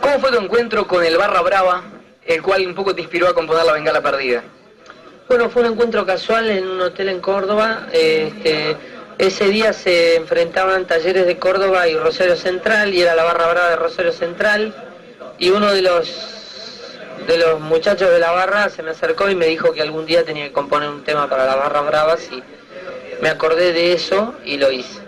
¿Cómo 0.00 0.18
fue 0.18 0.30
tu 0.30 0.38
encuentro 0.38 0.86
con 0.86 1.04
el 1.04 1.18
Barra 1.18 1.42
Brava, 1.42 1.84
el 2.26 2.40
cual 2.40 2.66
un 2.66 2.74
poco 2.74 2.94
te 2.94 3.02
inspiró 3.02 3.28
a 3.28 3.34
componer 3.34 3.66
la 3.66 3.74
bengala 3.74 4.00
perdida? 4.00 4.42
Bueno, 5.28 5.50
fue 5.50 5.60
un 5.60 5.72
encuentro 5.72 6.06
casual 6.06 6.48
en 6.48 6.66
un 6.66 6.80
hotel 6.80 7.10
en 7.10 7.20
Córdoba. 7.20 7.86
Este, 7.92 8.78
ese 9.18 9.48
día 9.48 9.74
se 9.74 10.16
enfrentaban 10.16 10.86
Talleres 10.86 11.26
de 11.26 11.38
Córdoba 11.38 11.86
y 11.86 11.96
Rosario 11.96 12.36
Central, 12.36 12.94
y 12.94 13.02
era 13.02 13.14
la 13.14 13.24
barra 13.24 13.48
brava 13.48 13.68
de 13.68 13.76
Rosario 13.76 14.12
Central. 14.12 14.74
Y 15.38 15.50
uno 15.50 15.70
de 15.70 15.82
los 15.82 16.43
de 17.26 17.38
los 17.38 17.60
muchachos 17.60 18.10
de 18.10 18.18
la 18.18 18.30
barra 18.30 18.68
se 18.68 18.82
me 18.82 18.90
acercó 18.90 19.30
y 19.30 19.34
me 19.34 19.46
dijo 19.46 19.72
que 19.72 19.82
algún 19.82 20.06
día 20.06 20.24
tenía 20.24 20.44
que 20.46 20.52
componer 20.52 20.88
un 20.88 21.04
tema 21.04 21.28
para 21.28 21.46
la 21.46 21.56
barra 21.56 21.80
bravas 21.80 22.28
y 22.30 22.42
me 23.22 23.28
acordé 23.28 23.72
de 23.72 23.92
eso 23.92 24.34
y 24.44 24.58
lo 24.58 24.70
hice. 24.70 25.00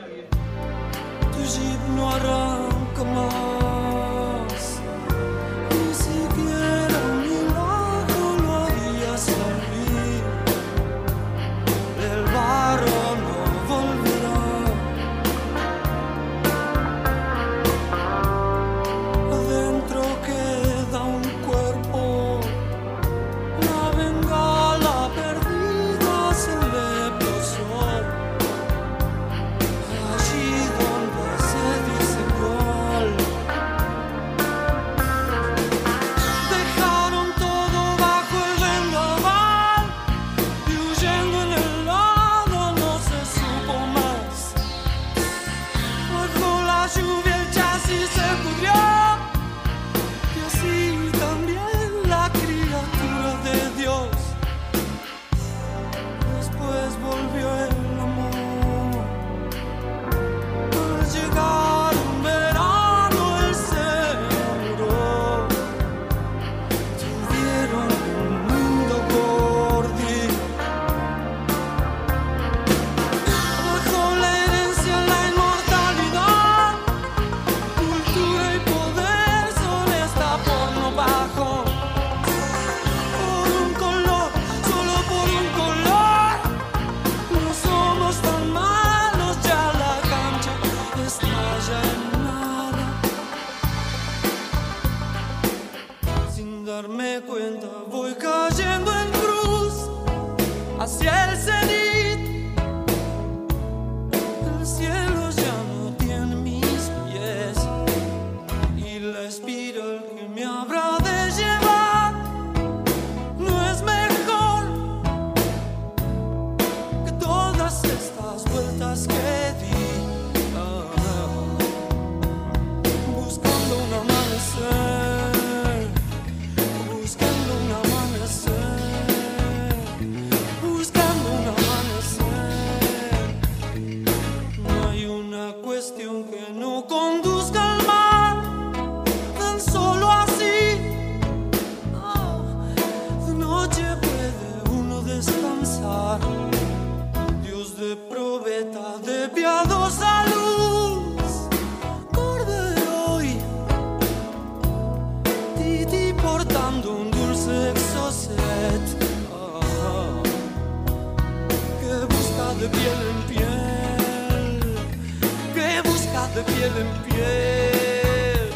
de 166.37 166.43
piel 166.43 166.73
en 166.85 166.91
piel, 167.09 168.51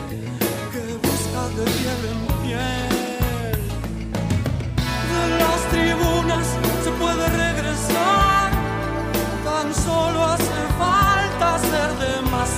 que 0.72 0.82
busca 1.06 1.42
de 1.56 1.64
piel 1.78 2.02
en 2.12 2.20
piel. 2.42 3.60
De 5.10 5.22
las 5.40 5.60
tribunas 5.72 6.46
se 6.84 6.90
puede 7.00 7.26
regresar, 7.44 8.50
tan 9.44 9.74
solo 9.74 10.18
hace 10.26 10.60
falta 10.78 11.58
ser 11.70 11.90
de 12.04 12.30
más 12.30 12.50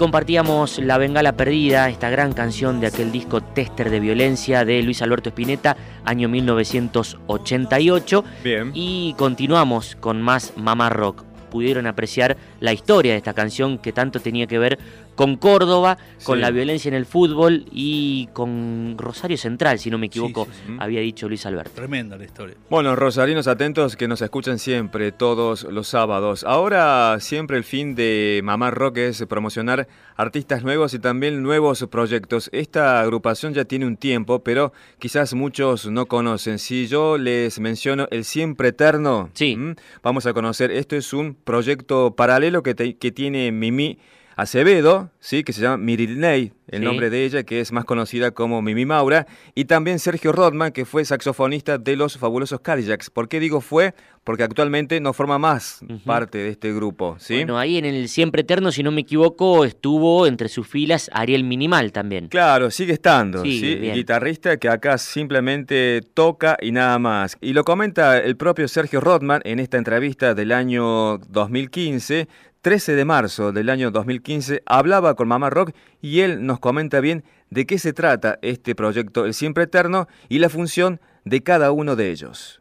compartíamos 0.00 0.78
La 0.78 0.96
Bengala 0.96 1.36
Perdida, 1.36 1.90
esta 1.90 2.08
gran 2.08 2.32
canción 2.32 2.80
de 2.80 2.86
aquel 2.86 3.12
disco 3.12 3.42
Tester 3.42 3.90
de 3.90 4.00
Violencia 4.00 4.64
de 4.64 4.82
Luis 4.82 5.02
Alberto 5.02 5.28
Spinetta, 5.28 5.76
año 6.06 6.26
1988. 6.30 8.24
Bien. 8.42 8.70
Y 8.72 9.12
continuamos 9.18 9.98
con 10.00 10.22
más 10.22 10.54
Mamá 10.56 10.88
Rock. 10.88 11.24
Pudieron 11.50 11.86
apreciar 11.86 12.38
la 12.60 12.72
historia 12.72 13.12
de 13.12 13.18
esta 13.18 13.34
canción 13.34 13.76
que 13.76 13.92
tanto 13.92 14.20
tenía 14.20 14.46
que 14.46 14.58
ver 14.58 14.78
con 15.20 15.36
Córdoba, 15.36 15.98
con 16.24 16.38
Sí. 16.38 16.40
la 16.40 16.50
violencia 16.50 16.88
en 16.88 16.94
el 16.94 17.04
fútbol 17.04 17.66
y 17.70 18.30
con 18.32 18.94
Rosario 18.96 19.36
Central, 19.36 19.78
si 19.78 19.90
no 19.90 19.98
me 19.98 20.06
equivoco, 20.06 20.46
Sí, 20.46 20.50
sí, 20.54 20.62
sí. 20.68 20.76
había 20.80 21.00
dicho 21.00 21.28
Luis 21.28 21.44
Alberto. 21.44 21.72
Tremenda 21.74 22.16
la 22.16 22.24
historia. 22.24 22.56
Bueno, 22.70 22.96
rosarinos 22.96 23.46
atentos 23.46 23.96
que 23.96 24.08
nos 24.08 24.22
escuchan 24.22 24.58
siempre, 24.58 25.12
todos 25.12 25.64
los 25.64 25.88
sábados. 25.88 26.42
Ahora 26.44 27.18
siempre 27.20 27.58
el 27.58 27.64
fin 27.64 27.94
de 27.94 28.40
Mamá 28.42 28.70
Rock 28.70 28.96
es 28.96 29.22
promocionar 29.28 29.88
artistas 30.16 30.64
nuevos 30.64 30.94
y 30.94 30.98
también 30.98 31.42
nuevos 31.42 31.86
proyectos. 31.90 32.48
Esta 32.54 33.00
agrupación 33.02 33.52
ya 33.52 33.66
tiene 33.66 33.84
un 33.84 33.98
tiempo, 33.98 34.42
pero 34.42 34.72
quizás 34.98 35.34
muchos 35.34 35.84
no 35.86 36.06
conocen. 36.06 36.58
Si 36.58 36.86
yo 36.86 37.18
les 37.18 37.60
menciono 37.60 38.08
el 38.10 38.24
Siempre 38.24 38.68
Eterno, 38.68 39.28
¿m? 39.38 39.74
vamos 40.02 40.24
a 40.24 40.32
conocer. 40.32 40.70
Esto 40.70 40.96
es 40.96 41.12
un 41.12 41.34
proyecto 41.34 42.14
paralelo 42.16 42.62
que, 42.62 42.74
te- 42.74 42.96
que 42.96 43.12
tiene 43.12 43.52
Mimi 43.52 43.98
Acevedo, 44.40 45.10
¿sí? 45.20 45.44
que 45.44 45.52
se 45.52 45.60
llama 45.60 45.76
Mirilney, 45.76 46.52
el 46.68 46.78
Sí. 46.80 46.84
nombre 46.84 47.10
de 47.10 47.24
ella, 47.24 47.42
que 47.42 47.60
es 47.60 47.72
más 47.72 47.84
conocida 47.84 48.30
como 48.30 48.62
Mimi 48.62 48.86
Maura, 48.86 49.26
y 49.54 49.66
también 49.66 49.98
Sergio 49.98 50.32
Rodman, 50.32 50.72
que 50.72 50.84
fue 50.84 51.04
saxofonista 51.04 51.76
de 51.78 51.96
los 51.96 52.16
fabulosos 52.16 52.60
Cadillacs. 52.60 53.10
¿Por 53.10 53.28
qué 53.28 53.38
digo 53.40 53.60
fue? 53.60 53.94
Porque 54.24 54.42
actualmente 54.42 55.00
no 55.00 55.12
forma 55.14 55.38
más 55.38 55.80
parte 56.04 56.38
de 56.38 56.48
este 56.50 56.72
grupo, 56.72 57.16
¿sí? 57.18 57.36
Bueno, 57.36 57.58
ahí 57.58 57.78
en 57.78 57.84
el 57.86 58.08
Siempre 58.08 58.42
Eterno, 58.42 58.70
si 58.70 58.82
no 58.82 58.90
me 58.92 59.00
equivoco, 59.00 59.64
estuvo 59.64 60.26
entre 60.26 60.48
sus 60.48 60.66
filas 60.68 61.10
Ariel 61.12 61.42
Minimal 61.44 61.90
también. 61.92 62.28
Claro, 62.28 62.70
sigue 62.70 62.92
estando, 62.92 63.42
bien. 63.42 63.94
Guitarrista 63.94 64.56
que 64.58 64.68
acá 64.68 64.98
simplemente 64.98 66.02
toca 66.14 66.56
y 66.60 66.70
nada 66.72 66.98
más. 66.98 67.36
Y 67.40 67.52
lo 67.54 67.64
comenta 67.64 68.18
el 68.18 68.36
propio 68.36 68.68
Sergio 68.68 69.00
Rodman 69.00 69.40
en 69.44 69.58
esta 69.58 69.78
entrevista 69.78 70.34
del 70.34 70.52
año 70.52 71.18
2015. 71.18 72.28
13 72.62 72.94
de 72.94 73.06
marzo 73.06 73.52
del 73.52 73.70
año 73.70 73.90
2015 73.90 74.62
hablaba 74.66 75.14
con 75.14 75.28
Mamá 75.28 75.48
Rock 75.48 75.72
y 76.02 76.20
él 76.20 76.44
nos 76.44 76.60
comenta 76.60 77.00
bien 77.00 77.24
de 77.48 77.64
qué 77.64 77.78
se 77.78 77.94
trata 77.94 78.38
este 78.42 78.74
proyecto 78.74 79.24
El 79.24 79.32
Siempre 79.32 79.64
Eterno 79.64 80.08
y 80.28 80.40
la 80.40 80.50
función 80.50 81.00
de 81.24 81.42
cada 81.42 81.72
uno 81.72 81.96
de 81.96 82.10
ellos. 82.10 82.60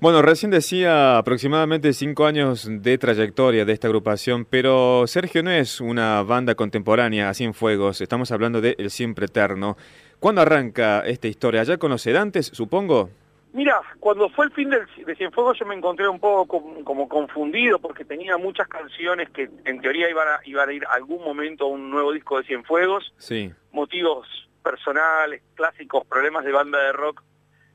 Bueno, 0.00 0.20
recién 0.20 0.50
decía 0.50 1.16
aproximadamente 1.16 1.92
cinco 1.94 2.26
años 2.26 2.68
de 2.70 2.98
trayectoria 2.98 3.64
de 3.64 3.72
esta 3.72 3.88
agrupación, 3.88 4.44
pero 4.44 5.06
Sergio 5.06 5.42
no 5.42 5.50
es 5.50 5.80
una 5.80 6.22
banda 6.22 6.54
contemporánea, 6.54 7.30
así 7.30 7.44
en 7.44 7.54
fuegos, 7.54 8.02
estamos 8.02 8.30
hablando 8.30 8.60
de 8.60 8.76
El 8.78 8.90
Siempre 8.90 9.24
Eterno. 9.24 9.76
¿Cuándo 10.20 10.42
arranca 10.42 11.00
esta 11.00 11.28
historia? 11.28 11.62
¿Ya 11.62 11.78
con 11.78 11.90
los 11.90 12.06
supongo? 12.52 13.10
Mira, 13.52 13.80
cuando 13.98 14.28
fue 14.28 14.44
el 14.46 14.52
fin 14.52 14.68
del, 14.70 14.86
de 15.06 15.16
Cienfuegos 15.16 15.58
yo 15.58 15.64
me 15.66 15.74
encontré 15.74 16.06
un 16.08 16.20
poco 16.20 16.46
como, 16.46 16.84
como 16.84 17.08
confundido 17.08 17.78
porque 17.78 18.04
tenía 18.04 18.36
muchas 18.36 18.68
canciones 18.68 19.30
que 19.30 19.48
en 19.64 19.80
teoría 19.80 20.10
iban 20.10 20.28
a, 20.28 20.40
iban 20.44 20.68
a 20.68 20.72
ir 20.72 20.84
algún 20.90 21.24
momento 21.24 21.64
a 21.64 21.68
un 21.68 21.90
nuevo 21.90 22.12
disco 22.12 22.38
de 22.38 22.44
Cienfuegos, 22.44 23.12
Sí. 23.16 23.52
motivos 23.72 24.26
personales, 24.62 25.42
clásicos, 25.54 26.06
problemas 26.06 26.44
de 26.44 26.52
banda 26.52 26.78
de 26.78 26.92
rock 26.92 27.22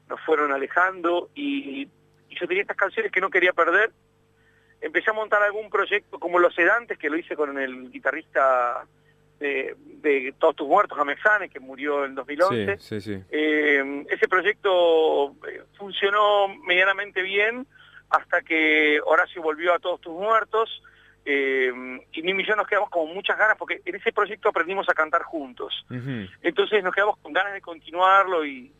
nos 0.09 0.19
fueron 0.21 0.51
alejando 0.51 1.31
y, 1.33 1.81
y 2.29 2.35
yo 2.39 2.47
tenía 2.47 2.61
estas 2.61 2.77
canciones 2.77 3.11
que 3.11 3.21
no 3.21 3.29
quería 3.31 3.53
perder. 3.53 3.91
Empecé 4.81 5.09
a 5.09 5.13
montar 5.13 5.41
algún 5.41 5.69
proyecto 5.69 6.19
como 6.19 6.39
Los 6.39 6.53
Sedantes, 6.53 6.97
que 6.97 7.09
lo 7.09 7.17
hice 7.17 7.35
con 7.35 7.57
el 7.57 7.89
guitarrista 7.89 8.85
de, 9.43 9.75
de 10.01 10.33
Todos 10.39 10.55
tus 10.55 10.67
muertos, 10.67 10.97
Amexane, 10.97 11.49
que 11.49 11.59
murió 11.59 12.05
en 12.05 12.15
2011. 12.15 12.77
Sí, 12.79 13.01
sí, 13.01 13.01
sí. 13.01 13.23
Eh, 13.29 14.05
ese 14.09 14.27
proyecto 14.29 15.31
eh, 15.47 15.63
funcionó 15.77 16.47
medianamente 16.65 17.21
bien 17.21 17.67
hasta 18.09 18.41
que 18.41 19.01
Horacio 19.03 19.41
volvió 19.41 19.73
a 19.73 19.79
Todos 19.79 19.99
tus 19.99 20.13
muertos 20.13 20.81
eh, 21.25 21.71
y 22.11 22.21
Mimi 22.21 22.43
y 22.43 22.45
yo 22.45 22.55
nos 22.55 22.67
quedamos 22.67 22.89
con 22.89 23.13
muchas 23.13 23.37
ganas 23.37 23.57
porque 23.57 23.81
en 23.85 23.95
ese 23.95 24.11
proyecto 24.11 24.49
aprendimos 24.49 24.87
a 24.89 24.93
cantar 24.93 25.23
juntos. 25.23 25.85
Entonces 26.41 26.83
nos 26.83 26.93
quedamos 26.93 27.17
con 27.17 27.33
ganas 27.33 27.53
de 27.53 27.61
continuarlo 27.61 28.45
y 28.45 28.71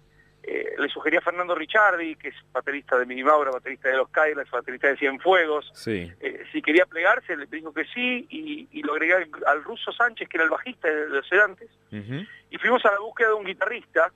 eh, 0.44 0.76
le 0.78 0.90
sugerí 0.90 1.18
a 1.18 1.22
Fernando 1.22 1.56
Ricciardi, 1.56 2.16
que 2.18 2.28
es 2.30 2.36
baterista 2.52 2.98
de 3.00 3.06
Mini 3.06 3.24
Maura, 3.24 3.50
baterista 3.52 3.88
de 3.90 3.96
Los 3.98 4.10
Cadillacs, 4.10 4.52
baterista 4.52 4.88
de 4.90 4.98
Cienfuegos, 4.98 5.72
Sí. 5.74 6.12
eh, 6.20 6.44
si 6.52 6.62
quería 6.62 6.86
plegarse, 6.86 7.36
le 7.38 7.46
dijo 7.46 7.74
que 7.74 7.86
sí 7.86 8.28
y, 8.30 8.68
y 8.72 8.84
lo 8.84 8.94
agregué 8.94 9.14
al, 9.14 9.30
al 9.48 9.64
ruso 9.64 9.92
Sánchez, 9.94 10.28
que 10.28 10.38
era 10.38 10.44
el 10.44 10.50
bajista 10.50 10.90
de 10.90 11.08
los 11.10 11.28
sedantes 11.28 11.70
y 12.50 12.58
fuimos 12.58 12.84
a 12.86 12.92
la 12.92 13.00
búsqueda 13.00 13.30
de 13.30 13.34
un 13.36 13.46
guitarrista 13.46 14.12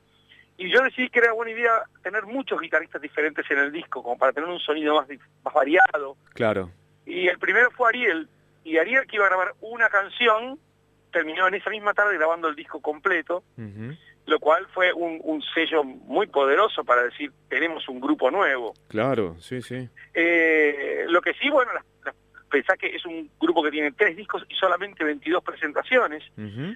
y 0.58 0.70
yo 0.72 0.82
decidí 0.82 1.10
que 1.10 1.20
era 1.20 1.32
buena 1.34 1.52
idea 1.52 1.84
tener 2.02 2.24
muchos 2.26 2.60
guitarristas 2.60 3.00
diferentes 3.02 3.46
en 3.52 3.60
el 3.60 3.72
disco, 3.72 4.02
como 4.02 4.18
para 4.18 4.34
tener 4.34 4.50
un 4.50 4.60
sonido 4.60 4.96
más, 4.96 5.08
variado. 5.54 6.18
Claro. 6.34 6.72
Y 7.06 7.28
el 7.28 7.38
primero 7.38 7.70
fue 7.72 7.90
Ariel, 7.90 8.28
y 8.63 8.78
Ariel 8.78 9.06
que 9.08 9.18
iba 9.18 9.26
a 9.26 9.30
grabar 9.30 9.54
una 9.62 9.88
canción, 9.90 10.60
terminó 11.12 11.48
en 11.48 11.54
esa 11.54 11.70
misma 11.70 11.94
tarde 11.94 12.18
grabando 12.18 12.48
el 12.48 12.56
disco 12.56 12.82
completo. 12.82 13.44
Lo 14.28 14.40
cual 14.40 14.68
fue 14.74 14.94
un, 14.94 15.20
un 15.24 15.42
sello 15.54 15.84
muy 15.84 16.28
poderoso 16.28 16.84
para 16.84 17.04
decir, 17.04 17.32
tenemos 17.50 17.88
un 17.90 18.00
grupo 18.00 18.30
nuevo. 18.30 18.74
Claro, 18.90 19.36
sí, 19.40 19.62
sí. 19.62 19.90
Eh, 20.13 21.06
lo 21.08 21.22
que 21.22 21.34
sí, 21.36 21.50
bueno, 21.50 21.72
pensá 22.52 22.76
que 22.78 22.88
es 22.96 23.06
un 23.06 23.30
grupo 23.40 23.63
que 23.63 23.72
tiene 23.72 23.92
tres 23.94 24.16
discos 24.16 24.44
y 24.50 24.56
solamente 24.56 25.04
22 25.04 25.44
presentaciones, 25.44 26.24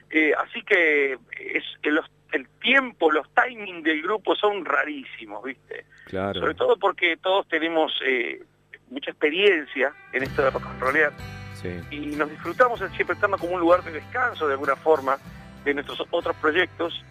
eh, 0.09 0.33
así 0.37 0.63
que 0.63 1.13
es 1.37 1.63
los- 1.83 2.09
el 2.31 2.47
tiempo, 2.61 3.11
los 3.11 3.27
timings 3.33 3.83
del 3.83 4.01
grupo 4.01 4.35
son 4.35 4.63
rarísimos, 4.63 5.43
¿viste? 5.43 5.85
Claro. 6.05 6.39
Sobre 6.39 6.53
todo 6.55 6.77
porque 6.77 7.17
todos 7.17 7.47
tenemos 7.49 7.91
eh, 8.05 8.41
mucha 8.89 9.11
experiencia 9.11 9.93
en 10.13 10.23
esto 10.23 10.41
de 10.41 10.49
rock 10.51 10.65
and 10.65 11.13
Sí. 11.61 11.69
y 11.91 11.97
nos 12.15 12.29
disfrutamos 12.29 12.81
el 12.81 12.89
siempre 12.91 13.13
estando 13.13 13.37
como 13.37 13.53
un 13.53 13.59
lugar 13.59 13.83
de 13.83 13.91
descanso 13.91 14.47
de 14.47 14.53
alguna 14.53 14.75
forma 14.77 15.17
de 15.63 15.73
nuestros 15.73 16.01
otros 16.09 16.35
proyectos. 16.37 17.03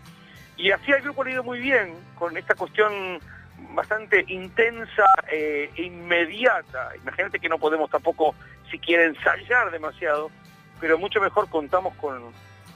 Y 0.61 0.71
así 0.73 0.93
el 0.93 1.01
grupo 1.01 1.25
le 1.25 1.31
ha 1.31 1.35
ido 1.35 1.43
muy 1.43 1.59
bien 1.59 1.95
con 2.17 2.37
esta 2.37 2.55
cuestión 2.55 3.19
bastante 3.75 4.25
intensa 4.29 5.07
eh, 5.33 5.71
e 5.75 5.83
inmediata. 5.85 6.91
Imagínate 6.97 7.41
que 7.41 7.49
no 7.49 7.59
podemos 7.59 7.89
tampoco 7.91 8.35
siquiera 8.71 9.05
ensayar 9.05 9.71
demasiado, 9.71 10.31
pero 10.79 10.99
mucho 10.99 11.19
mejor 11.19 11.49
contamos 11.49 11.95
con, 11.95 12.33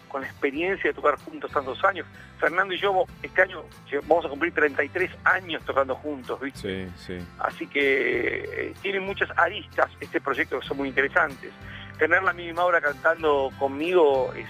con 0.09 0.23
la 0.23 0.27
experiencia 0.29 0.91
de 0.91 0.95
tocar 0.95 1.17
juntos 1.19 1.53
tantos 1.53 1.85
años. 1.85 2.07
Fernando 2.39 2.73
y 2.73 2.79
yo 2.79 3.05
este 3.23 3.43
año 3.43 3.65
vamos 4.07 4.25
a 4.25 4.29
cumplir 4.31 4.55
33 4.55 5.11
años 5.25 5.63
tocando 5.67 5.95
juntos, 5.95 6.41
¿viste? 6.41 6.89
Sí, 6.89 6.93
sí. 6.97 7.27
Así 7.39 7.67
que 7.67 8.69
eh, 8.69 8.75
tiene 8.81 9.01
muchas 9.01 9.29
aristas 9.37 9.91
este 10.01 10.23
proyecto 10.23 10.59
que 10.59 10.67
son 10.67 10.79
muy 10.79 10.89
interesantes. 10.89 11.53
Tener 11.99 12.23
la 12.23 12.33
misma 12.33 12.65
hora 12.65 12.81
cantando 12.81 13.51
conmigo 13.59 14.33
es 14.35 14.49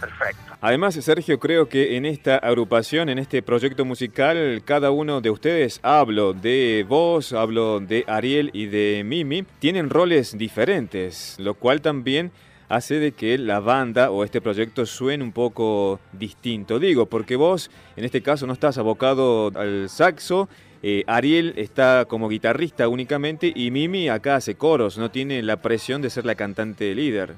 perfecto. 0.00 0.52
Además, 0.60 0.94
Sergio, 0.94 1.38
creo 1.38 1.68
que 1.68 1.96
en 1.96 2.04
esta 2.04 2.36
agrupación, 2.36 3.08
en 3.08 3.18
este 3.18 3.42
proyecto 3.42 3.84
musical, 3.84 4.62
cada 4.64 4.90
uno 4.90 5.20
de 5.20 5.30
ustedes, 5.30 5.80
hablo 5.82 6.32
de 6.32 6.84
vos, 6.88 7.32
hablo 7.32 7.80
de 7.80 8.04
Ariel 8.06 8.50
y 8.52 8.66
de 8.66 9.02
Mimi, 9.04 9.44
tienen 9.58 9.90
roles 9.90 10.36
diferentes, 10.36 11.36
lo 11.38 11.54
cual 11.54 11.80
también 11.80 12.32
hace 12.68 13.00
de 13.00 13.12
que 13.12 13.36
la 13.36 13.58
banda 13.60 14.10
o 14.10 14.22
este 14.22 14.40
proyecto 14.40 14.86
suene 14.86 15.24
un 15.24 15.32
poco 15.32 15.98
distinto. 16.12 16.78
Digo, 16.78 17.06
porque 17.06 17.36
vos 17.36 17.70
en 17.96 18.04
este 18.04 18.22
caso 18.22 18.46
no 18.46 18.52
estás 18.52 18.78
abocado 18.78 19.50
al 19.56 19.88
saxo, 19.88 20.48
eh, 20.82 21.04
Ariel 21.06 21.52
está 21.56 22.06
como 22.08 22.28
guitarrista 22.28 22.88
únicamente 22.88 23.52
y 23.54 23.70
Mimi 23.70 24.08
acá 24.08 24.36
hace 24.36 24.54
coros, 24.54 24.96
no 24.96 25.10
tiene 25.10 25.42
la 25.42 25.60
presión 25.60 26.00
de 26.00 26.10
ser 26.10 26.24
la 26.24 26.36
cantante 26.36 26.94
líder. 26.94 27.34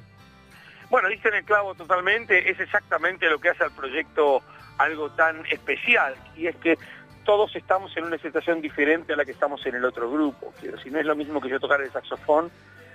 Bueno, 0.92 1.08
dicen 1.08 1.32
el 1.32 1.44
clavo 1.44 1.74
totalmente, 1.74 2.50
es 2.50 2.60
exactamente 2.60 3.30
lo 3.30 3.38
que 3.38 3.48
hace 3.48 3.64
al 3.64 3.70
proyecto 3.70 4.42
algo 4.76 5.10
tan 5.12 5.42
especial, 5.46 6.14
y 6.36 6.48
es 6.48 6.56
que 6.56 6.76
todos 7.24 7.56
estamos 7.56 7.96
en 7.96 8.04
una 8.04 8.18
situación 8.18 8.60
diferente 8.60 9.14
a 9.14 9.16
la 9.16 9.24
que 9.24 9.30
estamos 9.30 9.64
en 9.64 9.76
el 9.76 9.86
otro 9.86 10.10
grupo. 10.10 10.52
Decir, 10.60 10.92
no 10.92 10.98
es 10.98 11.06
lo 11.06 11.16
mismo 11.16 11.40
que 11.40 11.48
yo 11.48 11.58
tocar 11.58 11.80
el 11.80 11.90
saxofón, 11.90 12.50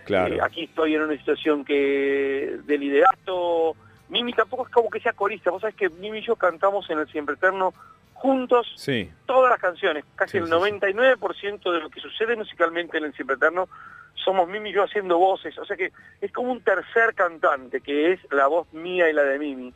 Claro. 0.05 0.35
Eh, 0.35 0.39
aquí 0.43 0.65
estoy 0.65 0.93
en 0.93 1.01
una 1.01 1.17
situación 1.17 1.65
que 1.65 2.59
de 2.65 2.77
liderato. 2.77 3.75
Mimi 4.09 4.33
tampoco 4.33 4.65
es 4.67 4.73
como 4.73 4.89
que 4.89 4.99
sea 4.99 5.13
corista. 5.13 5.51
Vos 5.51 5.61
sabés 5.61 5.75
que 5.75 5.89
Mimi 5.89 6.19
y 6.19 6.21
yo 6.25 6.35
cantamos 6.35 6.89
en 6.89 6.99
el 6.99 7.07
Siempre 7.09 7.35
Eterno 7.35 7.73
juntos 8.13 8.71
Sí. 8.75 9.11
todas 9.25 9.49
las 9.51 9.59
canciones. 9.59 10.03
Casi 10.15 10.31
Sí, 10.33 10.37
el 10.39 10.45
sí, 10.45 10.51
99% 10.51 11.71
de 11.71 11.79
lo 11.79 11.89
que 11.89 11.99
sucede 11.99 12.35
musicalmente 12.35 12.97
en 12.97 13.05
el 13.05 13.13
Siempre 13.13 13.35
Eterno 13.35 13.67
somos 14.15 14.47
Mimi 14.49 14.69
y 14.71 14.73
yo 14.73 14.83
haciendo 14.83 15.17
voces. 15.17 15.57
O 15.57 15.65
sea 15.65 15.77
que 15.77 15.91
es 16.21 16.31
como 16.31 16.51
un 16.51 16.61
tercer 16.61 17.13
cantante, 17.13 17.81
que 17.81 18.13
es 18.13 18.19
la 18.31 18.47
voz 18.47 18.71
mía 18.73 19.09
y 19.09 19.13
la 19.13 19.23
de 19.23 19.37
Mimi, 19.39 19.73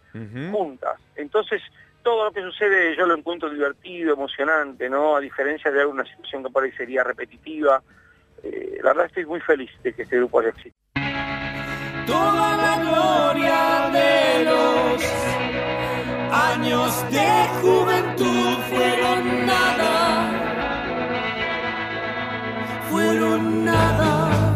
juntas. 0.51 0.99
Entonces, 1.15 1.61
todo 2.03 2.25
lo 2.25 2.31
que 2.31 2.41
sucede 2.41 2.95
yo 2.97 3.05
lo 3.05 3.15
encuentro 3.15 3.49
divertido, 3.49 4.13
emocionante, 4.13 4.89
¿no? 4.89 5.15
A 5.15 5.19
diferencia 5.19 5.69
de 5.71 5.81
alguna 5.81 6.03
situación 6.05 6.43
que 6.43 6.49
por 6.49 6.63
ahí 6.63 6.71
sería 6.71 7.03
repetitiva. 7.03 7.81
Eh, 8.43 8.79
la 8.81 8.89
verdad 8.89 9.05
estoy 9.05 9.25
muy 9.27 9.39
feliz 9.41 9.69
de 9.83 9.93
que 9.93 10.01
este 10.01 10.17
grupo 10.17 10.39
haya 10.39 10.49
existido. 10.49 10.75
Toda 12.07 12.57
la 12.57 12.77
gloria 12.81 13.70
años 16.31 17.05
de 17.11 17.47
juventud 17.61 18.57
fueron 18.69 19.45
nada, 19.45 20.31
fueron 22.89 23.65
nada. 23.65 24.50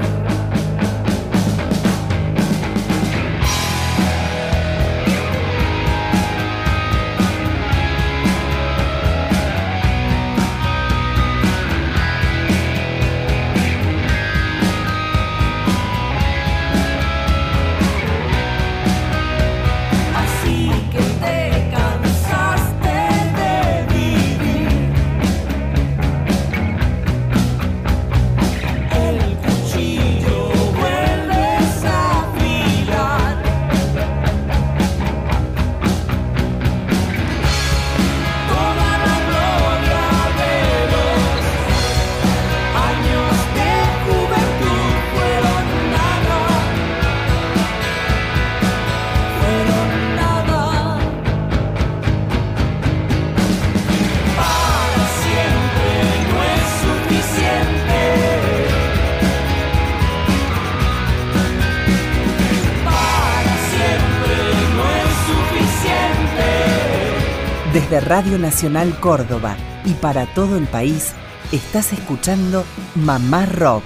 Desde 67.96 68.10
Radio 68.10 68.38
Nacional 68.38 69.00
Córdoba 69.00 69.56
y 69.86 69.94
para 69.94 70.26
todo 70.34 70.58
el 70.58 70.68
país, 70.68 71.14
estás 71.54 71.94
escuchando 71.94 72.66
Mamá 72.94 73.46
Rock, 73.46 73.86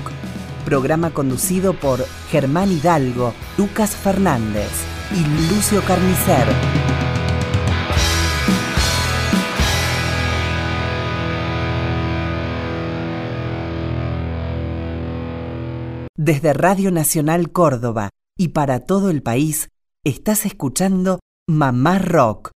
programa 0.65 1.11
conducido 1.11 1.75
por 1.75 2.03
Germán 2.31 2.71
Hidalgo, 2.71 3.35
Lucas 3.55 3.95
Fernández 3.95 4.71
y 5.13 5.53
Lucio 5.53 5.83
Carnicer. 5.85 6.47
Desde 16.17 16.53
Radio 16.53 16.89
Nacional 16.89 17.51
Córdoba 17.51 18.09
y 18.35 18.47
para 18.47 18.79
todo 18.79 19.11
el 19.11 19.21
país, 19.21 19.69
estás 20.03 20.47
escuchando 20.47 21.19
Mamá 21.47 21.99
Rock, 21.99 22.49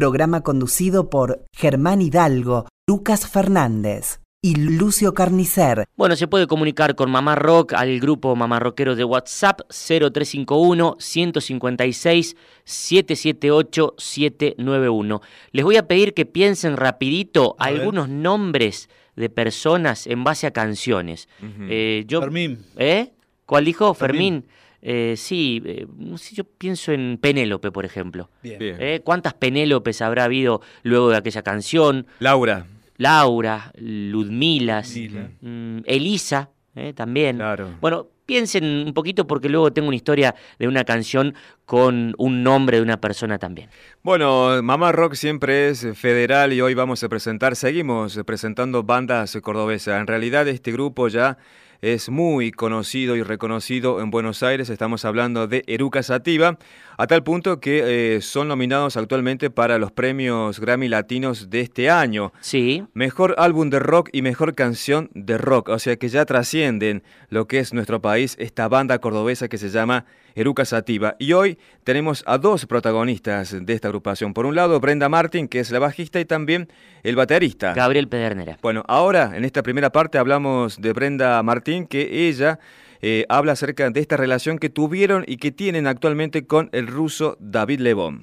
programa 0.00 0.42
conducido 0.42 1.10
por 1.10 1.44
Germán 1.52 2.00
Hidalgo, 2.00 2.66
Lucas 2.86 3.26
Fernández 3.28 4.20
y 4.42 4.54
Lucio 4.54 5.12
Carnicer. 5.12 5.84
Bueno, 5.96 6.16
se 6.16 6.26
puede 6.28 6.46
comunicar 6.46 6.94
con 6.94 7.10
Mamá 7.10 7.34
Rock 7.34 7.74
al 7.74 8.00
grupo 8.00 8.34
Mamá 8.36 8.58
Rockero 8.60 8.96
de 8.96 9.04
WhatsApp 9.04 9.60
0351 9.68 10.96
156 10.98 12.36
778 12.64 13.94
791. 13.98 15.20
Les 15.52 15.64
voy 15.64 15.76
a 15.76 15.86
pedir 15.86 16.14
que 16.14 16.24
piensen 16.24 16.76
rapidito 16.76 17.56
A 17.58 17.70
ver. 17.70 17.80
algunos 17.80 18.08
nombres 18.08 18.88
de 19.16 19.28
personas 19.28 20.06
en 20.06 20.24
base 20.24 20.46
a 20.46 20.52
canciones. 20.52 21.28
Eh, 21.68 22.04
yo, 22.06 22.20
Fermín. 22.20 22.64
¿Eh? 22.76 23.12
¿Cuál 23.44 23.64
dijo? 23.66 23.92
Fermín. 23.92 24.42
Fermín. 24.44 24.60
Eh, 24.82 25.14
sí, 25.16 25.62
eh, 25.64 25.86
yo 26.32 26.44
pienso 26.44 26.92
en 26.92 27.18
Penélope, 27.20 27.70
por 27.70 27.84
ejemplo. 27.84 28.30
Bien. 28.42 28.58
Bien. 28.58 28.76
¿Eh? 28.78 29.00
¿Cuántas 29.04 29.34
Penélopes 29.34 30.00
habrá 30.02 30.24
habido 30.24 30.62
luego 30.82 31.10
de 31.10 31.16
aquella 31.16 31.42
canción? 31.42 32.06
Laura. 32.18 32.66
Laura, 32.96 33.72
Ludmilas, 33.78 34.94
Ludmila. 34.94 35.30
mm, 35.40 35.78
Elisa, 35.86 36.50
¿eh? 36.74 36.92
también. 36.94 37.36
Claro. 37.36 37.70
Bueno, 37.80 38.08
piensen 38.26 38.64
un 38.86 38.94
poquito 38.94 39.26
porque 39.26 39.48
luego 39.48 39.72
tengo 39.72 39.88
una 39.88 39.96
historia 39.96 40.34
de 40.58 40.68
una 40.68 40.84
canción 40.84 41.34
con 41.64 42.14
un 42.18 42.42
nombre 42.42 42.76
de 42.76 42.82
una 42.82 43.00
persona 43.00 43.38
también. 43.38 43.70
Bueno, 44.02 44.62
Mamá 44.62 44.92
Rock 44.92 45.14
siempre 45.14 45.70
es 45.70 45.86
federal 45.94 46.52
y 46.52 46.60
hoy 46.60 46.74
vamos 46.74 47.02
a 47.02 47.08
presentar, 47.08 47.56
seguimos 47.56 48.20
presentando 48.24 48.82
bandas 48.82 49.36
cordobesas. 49.42 50.00
En 50.00 50.06
realidad 50.06 50.46
este 50.46 50.70
grupo 50.70 51.08
ya 51.08 51.38
es 51.82 52.10
muy 52.10 52.50
conocido 52.50 53.16
y 53.16 53.22
reconocido 53.22 54.00
en 54.00 54.10
Buenos 54.10 54.42
Aires. 54.42 54.68
Estamos 54.68 55.04
hablando 55.04 55.46
de 55.46 55.64
Eruca 55.66 56.02
Sativa, 56.02 56.58
a 57.00 57.06
tal 57.06 57.22
punto 57.22 57.60
que 57.60 58.16
eh, 58.16 58.20
son 58.20 58.48
nominados 58.48 58.98
actualmente 58.98 59.48
para 59.48 59.78
los 59.78 59.90
premios 59.90 60.60
Grammy 60.60 60.86
Latinos 60.86 61.48
de 61.48 61.62
este 61.62 61.88
año. 61.88 62.30
Sí. 62.40 62.84
Mejor 62.92 63.34
álbum 63.38 63.70
de 63.70 63.78
rock 63.78 64.10
y 64.12 64.20
mejor 64.20 64.54
canción 64.54 65.08
de 65.14 65.38
rock. 65.38 65.70
O 65.70 65.78
sea 65.78 65.96
que 65.96 66.10
ya 66.10 66.26
trascienden 66.26 67.02
lo 67.30 67.48
que 67.48 67.58
es 67.58 67.72
nuestro 67.72 68.02
país, 68.02 68.36
esta 68.38 68.68
banda 68.68 68.98
cordobesa 68.98 69.48
que 69.48 69.56
se 69.56 69.70
llama 69.70 70.04
Eruca 70.34 70.66
Sativa. 70.66 71.16
Y 71.18 71.32
hoy 71.32 71.58
tenemos 71.84 72.22
a 72.26 72.36
dos 72.36 72.66
protagonistas 72.66 73.56
de 73.64 73.72
esta 73.72 73.88
agrupación. 73.88 74.34
Por 74.34 74.44
un 74.44 74.54
lado, 74.54 74.78
Brenda 74.78 75.08
Martin, 75.08 75.48
que 75.48 75.60
es 75.60 75.70
la 75.70 75.78
bajista, 75.78 76.20
y 76.20 76.26
también 76.26 76.68
el 77.02 77.16
baterista. 77.16 77.72
Gabriel 77.72 78.08
Pedernera. 78.08 78.58
Bueno, 78.60 78.84
ahora 78.86 79.32
en 79.34 79.46
esta 79.46 79.62
primera 79.62 79.90
parte 79.90 80.18
hablamos 80.18 80.78
de 80.78 80.92
Brenda 80.92 81.42
Martín, 81.42 81.86
que 81.86 82.28
ella 82.28 82.58
eh, 83.02 83.26
habla 83.28 83.52
acerca 83.52 83.88
de 83.90 84.00
esta 84.00 84.16
relación 84.16 84.58
que 84.58 84.68
tuvieron 84.68 85.24
y 85.26 85.36
que 85.38 85.52
tienen 85.52 85.86
actualmente 85.86 86.46
con 86.46 86.68
el 86.72 86.86
ruso 86.86 87.36
David 87.40 87.80
Lebón. 87.80 88.22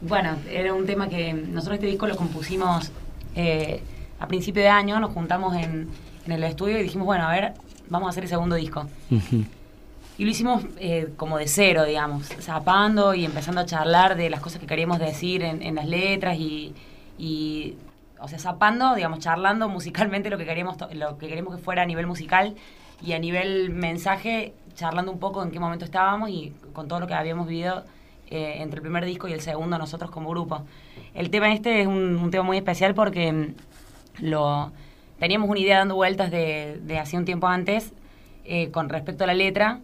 Bueno, 0.00 0.36
era 0.50 0.74
un 0.74 0.86
tema 0.86 1.08
que 1.08 1.32
nosotros 1.32 1.74
este 1.74 1.86
disco 1.86 2.06
lo 2.06 2.16
compusimos 2.16 2.92
eh, 3.34 3.82
a 4.20 4.26
principio 4.28 4.62
de 4.62 4.68
año, 4.68 5.00
nos 5.00 5.12
juntamos 5.12 5.56
en, 5.56 5.88
en 6.24 6.32
el 6.32 6.42
estudio 6.44 6.78
y 6.78 6.82
dijimos, 6.82 7.06
bueno, 7.06 7.26
a 7.26 7.30
ver, 7.30 7.52
vamos 7.88 8.06
a 8.06 8.10
hacer 8.10 8.24
el 8.24 8.28
segundo 8.28 8.56
disco. 8.56 8.86
Y 10.18 10.24
lo 10.24 10.30
hicimos 10.30 10.64
eh, 10.80 11.10
como 11.16 11.38
de 11.38 11.46
cero, 11.46 11.84
digamos, 11.84 12.26
zapando 12.40 13.14
y 13.14 13.24
empezando 13.24 13.60
a 13.60 13.66
charlar 13.66 14.16
de 14.16 14.30
las 14.30 14.40
cosas 14.40 14.60
que 14.60 14.66
queríamos 14.66 14.98
decir 14.98 15.42
en, 15.42 15.62
en 15.62 15.76
las 15.76 15.86
letras 15.86 16.38
y, 16.38 16.74
y, 17.18 17.76
o 18.20 18.26
sea, 18.26 18.38
zapando, 18.38 18.96
digamos, 18.96 19.20
charlando 19.20 19.68
musicalmente 19.68 20.28
lo 20.28 20.38
que 20.38 20.44
queríamos 20.44 20.76
lo 20.92 21.18
que 21.18 21.28
queríamos 21.28 21.56
que 21.56 21.62
fuera 21.62 21.82
a 21.82 21.86
nivel 21.86 22.08
musical 22.08 22.56
y 23.04 23.12
a 23.12 23.18
nivel 23.18 23.70
mensaje, 23.70 24.54
charlando 24.74 25.12
un 25.12 25.18
poco 25.18 25.42
en 25.42 25.50
qué 25.50 25.60
momento 25.60 25.84
estábamos 25.84 26.30
y 26.30 26.52
con 26.72 26.88
todo 26.88 27.00
lo 27.00 27.06
que 27.06 27.14
habíamos 27.14 27.46
vivido 27.46 27.84
eh, 28.30 28.56
entre 28.58 28.76
el 28.78 28.82
primer 28.82 29.04
disco 29.04 29.28
y 29.28 29.32
el 29.32 29.40
segundo 29.40 29.78
nosotros 29.78 30.10
como 30.10 30.30
grupo. 30.30 30.62
El 31.14 31.30
tema 31.30 31.52
este 31.52 31.80
es 31.80 31.86
un, 31.86 32.30
tema 32.30 32.44
muy 32.44 32.56
especial 32.56 32.94
porque 32.94 33.32
mm, 33.32 33.54
lo 34.20 34.72
teníamos 35.18 35.48
una 35.48 35.60
idea 35.60 35.78
dando 35.78 35.94
vueltas 35.94 36.30
de, 36.30 36.80
de 36.82 37.16
un 37.16 37.24
tiempo 37.24 37.46
antes 37.48 37.92
eh, 38.44 38.70
con 38.70 38.88
respecto 38.88 39.24
a 39.24 39.26
la 39.26 39.34
letra, 39.34 39.80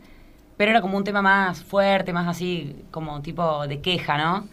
pero 0.57 0.71
era 0.71 0.81
como 0.81 0.97
un 0.97 1.05
tema 1.05 1.23
más 1.23 1.63
fuerte, 1.63 2.13
más 2.13 2.29
así 2.29 2.77
como 2.91 3.21
tipo 3.23 3.67
de 3.67 3.81
queja, 3.81 4.17
¿no? 4.19 4.47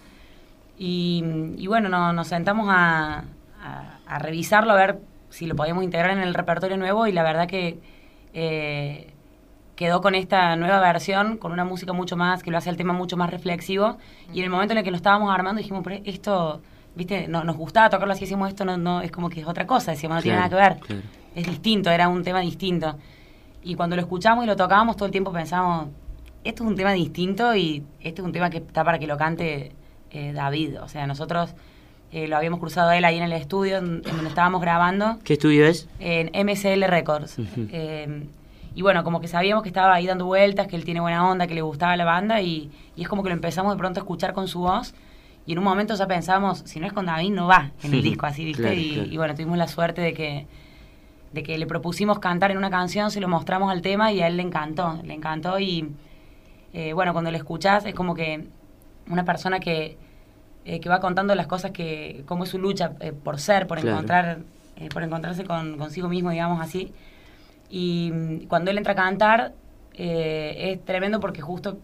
Y, 0.77 1.23
bueno, 1.67 1.89
no- 1.89 2.11
nos 2.13 2.27
sentamos 2.27 2.67
a 2.69 3.23
revisarlo, 4.19 4.73
a 4.73 4.75
ver 4.75 4.99
si 5.29 5.45
lo 5.45 5.55
podíamos 5.55 5.83
integrar 5.83 6.11
en 6.11 6.19
el 6.19 6.33
repertorio 6.33 6.77
nuevo 6.77 7.07
y 7.07 7.11
la 7.11 7.23
verdad 7.23 7.47
que 7.47 7.79
eh, 8.33 9.13
quedó 9.75 10.01
con 10.01 10.15
esta 10.15 10.55
nueva 10.55 10.79
versión, 10.79 11.37
con 11.37 11.51
una 11.51 11.65
música 11.65 11.93
mucho 11.93 12.15
más, 12.15 12.43
que 12.43 12.51
lo 12.51 12.57
hace 12.57 12.69
el 12.69 12.77
tema 12.77 12.93
mucho 12.93 13.17
más 13.17 13.29
reflexivo. 13.29 13.97
Y 14.33 14.39
en 14.39 14.45
el 14.45 14.49
momento 14.49 14.73
en 14.73 14.79
el 14.79 14.83
que 14.83 14.91
lo 14.91 14.97
estábamos 14.97 15.33
armando 15.33 15.59
dijimos, 15.59 15.81
pero 15.83 16.01
esto, 16.05 16.61
viste, 16.95 17.27
no, 17.27 17.43
nos 17.43 17.57
gustaba 17.57 17.89
tocarlo 17.89 18.13
así, 18.13 18.21
decimos 18.21 18.49
esto 18.49 18.65
no, 18.65 18.77
no, 18.77 19.01
es 19.01 19.11
como 19.11 19.29
que 19.29 19.41
es 19.41 19.47
otra 19.47 19.65
cosa, 19.65 19.91
decíamos, 19.91 20.17
no 20.17 20.21
tiene 20.21 20.37
nada 20.37 20.49
que 20.49 20.55
ver. 20.55 20.77
claro. 20.79 21.01
Es 21.33 21.47
distinto, 21.47 21.89
era 21.89 22.09
un 22.09 22.23
tema 22.23 22.41
distinto. 22.41 22.97
Y 23.63 23.75
cuando 23.75 23.95
lo 23.95 24.01
escuchamos 24.01 24.43
y 24.43 24.47
lo 24.47 24.55
tocábamos, 24.55 24.97
todo 24.97 25.05
el 25.05 25.11
tiempo 25.11 25.31
pensábamos, 25.31 25.87
esto 26.43 26.63
es 26.63 26.69
un 26.69 26.75
tema 26.75 26.91
distinto 26.91 27.55
y 27.55 27.83
este 27.99 28.21
es 28.21 28.25
un 28.25 28.31
tema 28.33 28.49
que 28.49 28.57
está 28.57 28.83
para 28.83 28.99
que 28.99 29.07
lo 29.07 29.17
cante 29.17 29.71
eh, 30.09 30.33
David. 30.33 30.81
O 30.81 30.87
sea, 30.87 31.07
nosotros 31.07 31.55
eh, 32.11 32.27
lo 32.27 32.37
habíamos 32.37 32.59
cruzado 32.59 32.89
a 32.89 32.97
él 32.97 33.05
ahí 33.05 33.17
en 33.17 33.23
el 33.23 33.33
estudio, 33.33 33.77
en, 33.77 34.01
en 34.05 34.15
donde 34.15 34.29
estábamos 34.29 34.61
grabando, 34.61 35.19
¿Qué 35.23 35.33
estudio 35.33 35.65
es? 35.65 35.87
en 35.99 36.31
MSL 36.45 36.83
Records. 36.83 37.37
Eh, 37.71 38.27
y 38.73 38.81
bueno, 38.81 39.03
como 39.03 39.19
que 39.19 39.27
sabíamos 39.27 39.63
que 39.63 39.69
estaba 39.69 39.93
ahí 39.93 40.07
dando 40.07 40.25
vueltas, 40.25 40.67
que 40.67 40.75
él 40.75 40.85
tiene 40.85 41.01
buena 41.01 41.29
onda, 41.29 41.47
que 41.47 41.53
le 41.55 41.61
gustaba 41.61 41.95
la 41.97 42.05
banda 42.05 42.41
y, 42.41 42.71
y 42.95 43.01
es 43.03 43.07
como 43.07 43.23
que 43.23 43.29
lo 43.29 43.35
empezamos 43.35 43.73
de 43.73 43.77
pronto 43.77 43.99
a 43.99 44.03
escuchar 44.03 44.33
con 44.33 44.47
su 44.47 44.59
voz 44.59 44.93
y 45.45 45.53
en 45.53 45.57
un 45.57 45.63
momento 45.63 45.95
ya 45.95 46.07
pensábamos, 46.07 46.59
si 46.65 46.79
no 46.79 46.87
es 46.87 46.93
con 46.93 47.05
David 47.05 47.31
no 47.31 47.47
va 47.47 47.71
en 47.83 47.93
el 47.93 48.01
disco 48.01 48.25
así, 48.25 48.45
¿viste? 48.45 48.61
Claro, 48.61 48.77
y, 48.79 48.93
claro. 48.93 49.09
y 49.11 49.17
bueno, 49.17 49.35
tuvimos 49.35 49.57
la 49.57 49.67
suerte 49.67 50.01
de 50.01 50.13
que 50.13 50.47
de 51.33 51.43
que 51.43 51.57
le 51.57 51.65
propusimos 51.65 52.19
cantar 52.19 52.51
en 52.51 52.57
una 52.57 52.69
canción, 52.69 53.09
se 53.09 53.21
lo 53.21 53.27
mostramos 53.27 53.71
al 53.71 53.81
tema 53.81 54.11
y 54.11 54.21
a 54.21 54.27
él 54.27 54.37
le 54.37 54.43
encantó, 54.43 54.99
le 55.03 55.13
encantó 55.13 55.59
y, 55.59 55.89
eh, 56.73 56.93
bueno, 56.93 57.13
cuando 57.13 57.31
lo 57.31 57.37
escuchás 57.37 57.85
es 57.85 57.95
como 57.95 58.13
que 58.15 58.47
una 59.09 59.23
persona 59.23 59.59
que, 59.59 59.97
eh, 60.65 60.79
que 60.79 60.89
va 60.89 60.99
contando 60.99 61.33
las 61.35 61.47
cosas 61.47 61.71
que, 61.71 62.23
cómo 62.27 62.43
es 62.43 62.49
su 62.49 62.59
lucha 62.59 62.93
eh, 62.99 63.11
por 63.11 63.39
ser, 63.39 63.67
por 63.67 63.79
Claro. 63.79 63.95
encontrar, 63.97 64.39
eh, 64.77 64.89
por 64.93 65.03
encontrarse 65.03 65.43
con, 65.43 65.77
consigo 65.77 66.07
mismo, 66.07 66.29
digamos 66.31 66.61
así. 66.61 66.91
Y 67.69 68.11
mm, 68.13 68.47
cuando 68.47 68.71
él 68.71 68.77
entra 68.77 68.93
a 68.93 68.95
cantar, 68.95 69.53
eh, 69.93 70.71
es 70.73 70.85
tremendo 70.85 71.19
porque 71.19 71.41
justo 71.41 71.77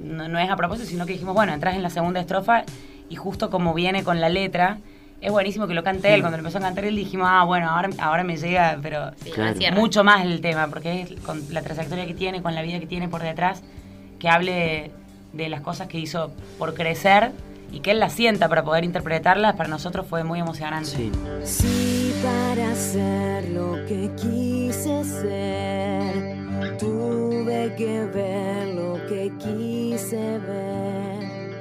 no, 0.00 0.28
no 0.28 0.38
es 0.38 0.48
a 0.50 0.56
propósito, 0.56 0.88
sino 0.88 1.06
que 1.06 1.12
dijimos, 1.14 1.34
bueno, 1.34 1.52
entras 1.52 1.74
en 1.74 1.82
la 1.82 1.90
segunda 1.90 2.20
estrofa 2.20 2.62
y 3.08 3.16
justo 3.16 3.50
como 3.50 3.74
viene 3.74 4.04
con 4.04 4.20
la 4.20 4.28
letra, 4.28 4.78
es 5.20 5.30
buenísimo 5.30 5.66
que 5.66 5.74
lo 5.74 5.82
cante 5.84 6.14
él. 6.14 6.20
Cuando 6.20 6.36
lo 6.36 6.40
empezó 6.42 6.58
a 6.58 6.62
cantar 6.62 6.84
él 6.84 6.96
dijimos, 6.96 7.28
ah, 7.30 7.44
bueno, 7.44 7.68
ahora, 7.70 7.90
ahora 7.98 8.24
me 8.24 8.36
llega, 8.36 8.78
pero 8.82 9.10
Claro. 9.34 9.56
cierra. 9.56 9.76
mucho 9.78 10.02
más 10.04 10.24
el 10.24 10.40
tema, 10.40 10.68
porque 10.68 11.02
es 11.02 11.20
con 11.20 11.42
la 11.52 11.62
trayectoria 11.62 12.06
que 12.06 12.14
tiene, 12.14 12.42
con 12.42 12.54
la 12.54 12.62
vida 12.62 12.78
que 12.80 12.86
tiene 12.86 13.08
por 13.08 13.22
detrás, 13.22 13.62
que 14.18 14.28
hable 14.28 14.52
de, 14.52 14.90
de 15.32 15.48
las 15.48 15.60
cosas 15.60 15.88
que 15.88 15.98
hizo 15.98 16.32
por 16.58 16.74
crecer 16.74 17.32
y 17.72 17.80
que 17.80 17.90
él 17.92 18.00
las 18.00 18.12
sienta 18.12 18.48
para 18.48 18.62
poder 18.62 18.84
interpretarlas, 18.84 19.56
para 19.56 19.68
nosotros 19.68 20.06
fue 20.06 20.22
muy 20.24 20.38
emocionante. 20.40 21.10
Si 21.42 22.14
para 22.22 22.74
ser 22.74 23.48
lo 23.48 23.84
que 23.86 24.10
quise 24.14 25.02
ser, 25.04 26.36
tuve 26.78 27.74
que 27.76 28.04
ver 28.04 28.68
lo 28.74 29.04
que 29.06 29.32
quise 29.38 30.38
ver, 30.38 31.56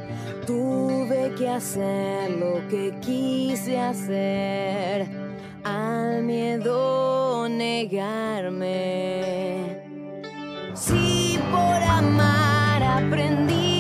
tuve 0.46 1.34
que 1.38 1.48
hacer 1.48 2.30
lo 2.32 2.68
que 2.68 2.94
quise 3.00 3.80
hacer, 3.80 5.08
al 5.64 6.24
miedo 6.24 7.48
negarme. 7.48 8.92
Si 10.74 11.40
por 11.52 11.82
amar 11.84 12.84
aprendí 12.84 13.71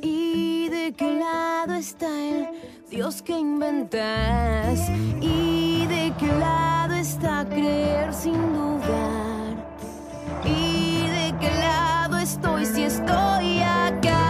¿Y 0.00 0.68
de 0.70 0.94
qué 0.96 1.12
lado 1.12 1.74
está 1.74 2.06
el 2.08 2.48
Dios 2.90 3.20
que 3.20 3.38
inventas? 3.38 4.88
¿Y 5.20 5.84
de 5.86 6.14
qué 6.18 6.26
lado 6.40 6.94
está 6.94 7.44
creer 7.46 8.14
sin 8.14 8.54
dudar? 8.54 9.56
¿Y 10.42 11.02
de 11.02 11.34
qué 11.38 11.50
lado 11.60 12.16
estoy 12.16 12.64
si 12.64 12.84
estoy 12.84 13.60
acá? 13.60 14.27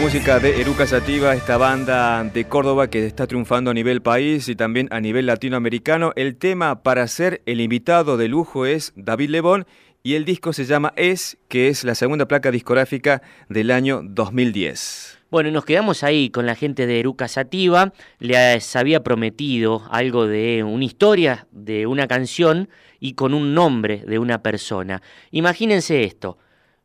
Música 0.00 0.38
de 0.38 0.60
Eruca 0.60 0.86
Sativa, 0.86 1.34
esta 1.34 1.56
banda 1.56 2.22
de 2.22 2.44
Córdoba 2.44 2.88
que 2.88 3.04
está 3.04 3.26
triunfando 3.26 3.70
a 3.72 3.74
nivel 3.74 4.00
país 4.00 4.48
y 4.48 4.54
también 4.54 4.86
a 4.92 5.00
nivel 5.00 5.26
latinoamericano. 5.26 6.12
El 6.14 6.36
tema 6.36 6.82
para 6.82 7.06
ser 7.08 7.42
el 7.46 7.60
invitado 7.60 8.16
de 8.16 8.28
lujo 8.28 8.64
es 8.64 8.92
David 8.94 9.30
Lebón 9.30 9.66
y 10.04 10.14
el 10.14 10.24
disco 10.24 10.52
se 10.52 10.66
llama 10.66 10.92
Es, 10.96 11.36
que 11.48 11.68
es 11.68 11.82
la 11.82 11.96
segunda 11.96 12.28
placa 12.28 12.52
discográfica 12.52 13.22
del 13.48 13.72
año 13.72 14.00
2010. 14.04 15.18
Bueno, 15.30 15.50
nos 15.50 15.64
quedamos 15.64 16.04
ahí 16.04 16.30
con 16.30 16.46
la 16.46 16.54
gente 16.54 16.86
de 16.86 17.00
Eruca 17.00 17.26
Sativa. 17.26 17.92
Les 18.20 18.76
había 18.76 19.02
prometido 19.02 19.82
algo 19.90 20.26
de 20.26 20.62
una 20.62 20.84
historia 20.84 21.48
de 21.50 21.86
una 21.86 22.06
canción 22.06 22.68
y 23.00 23.14
con 23.14 23.34
un 23.34 23.52
nombre 23.52 24.04
de 24.06 24.18
una 24.18 24.42
persona. 24.42 25.02
Imagínense 25.32 26.04
esto. 26.04 26.38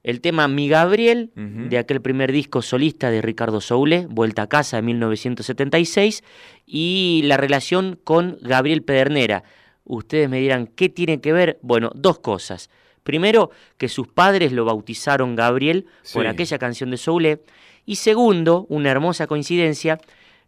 El 0.03 0.19
tema 0.19 0.49
Mi 0.49 0.67
Gabriel, 0.67 1.31
de 1.35 1.77
aquel 1.77 2.01
primer 2.01 2.33
disco 2.33 2.61
solista 2.61 3.09
de 3.09 3.21
Ricardo 3.21 3.61
Soule, 3.61 4.05
Vuelta 4.09 4.43
a 4.43 4.47
Casa 4.47 4.75
de 4.77 4.83
1976, 4.83 6.25
y 6.65 7.21
la 7.23 7.37
relación 7.37 7.97
con 8.03 8.37
Gabriel 8.41 8.83
Pedernera. 8.83 9.45
Ustedes 9.85 10.29
me 10.29 10.41
dirán, 10.41 10.67
¿qué 10.67 10.89
tiene 10.89 11.21
que 11.21 11.31
ver? 11.31 11.57
Bueno, 11.61 11.89
dos 11.95 12.19
cosas. 12.19 12.69
Primero, 13.03 13.51
que 13.77 13.87
sus 13.87 14.09
padres 14.09 14.51
lo 14.51 14.65
bautizaron 14.65 15.37
Gabriel 15.37 15.85
por 16.13 16.27
aquella 16.27 16.57
canción 16.57 16.91
de 16.91 16.97
Soule. 16.97 17.41
Y 17.85 17.95
segundo, 17.95 18.65
una 18.67 18.91
hermosa 18.91 19.25
coincidencia, 19.27 19.99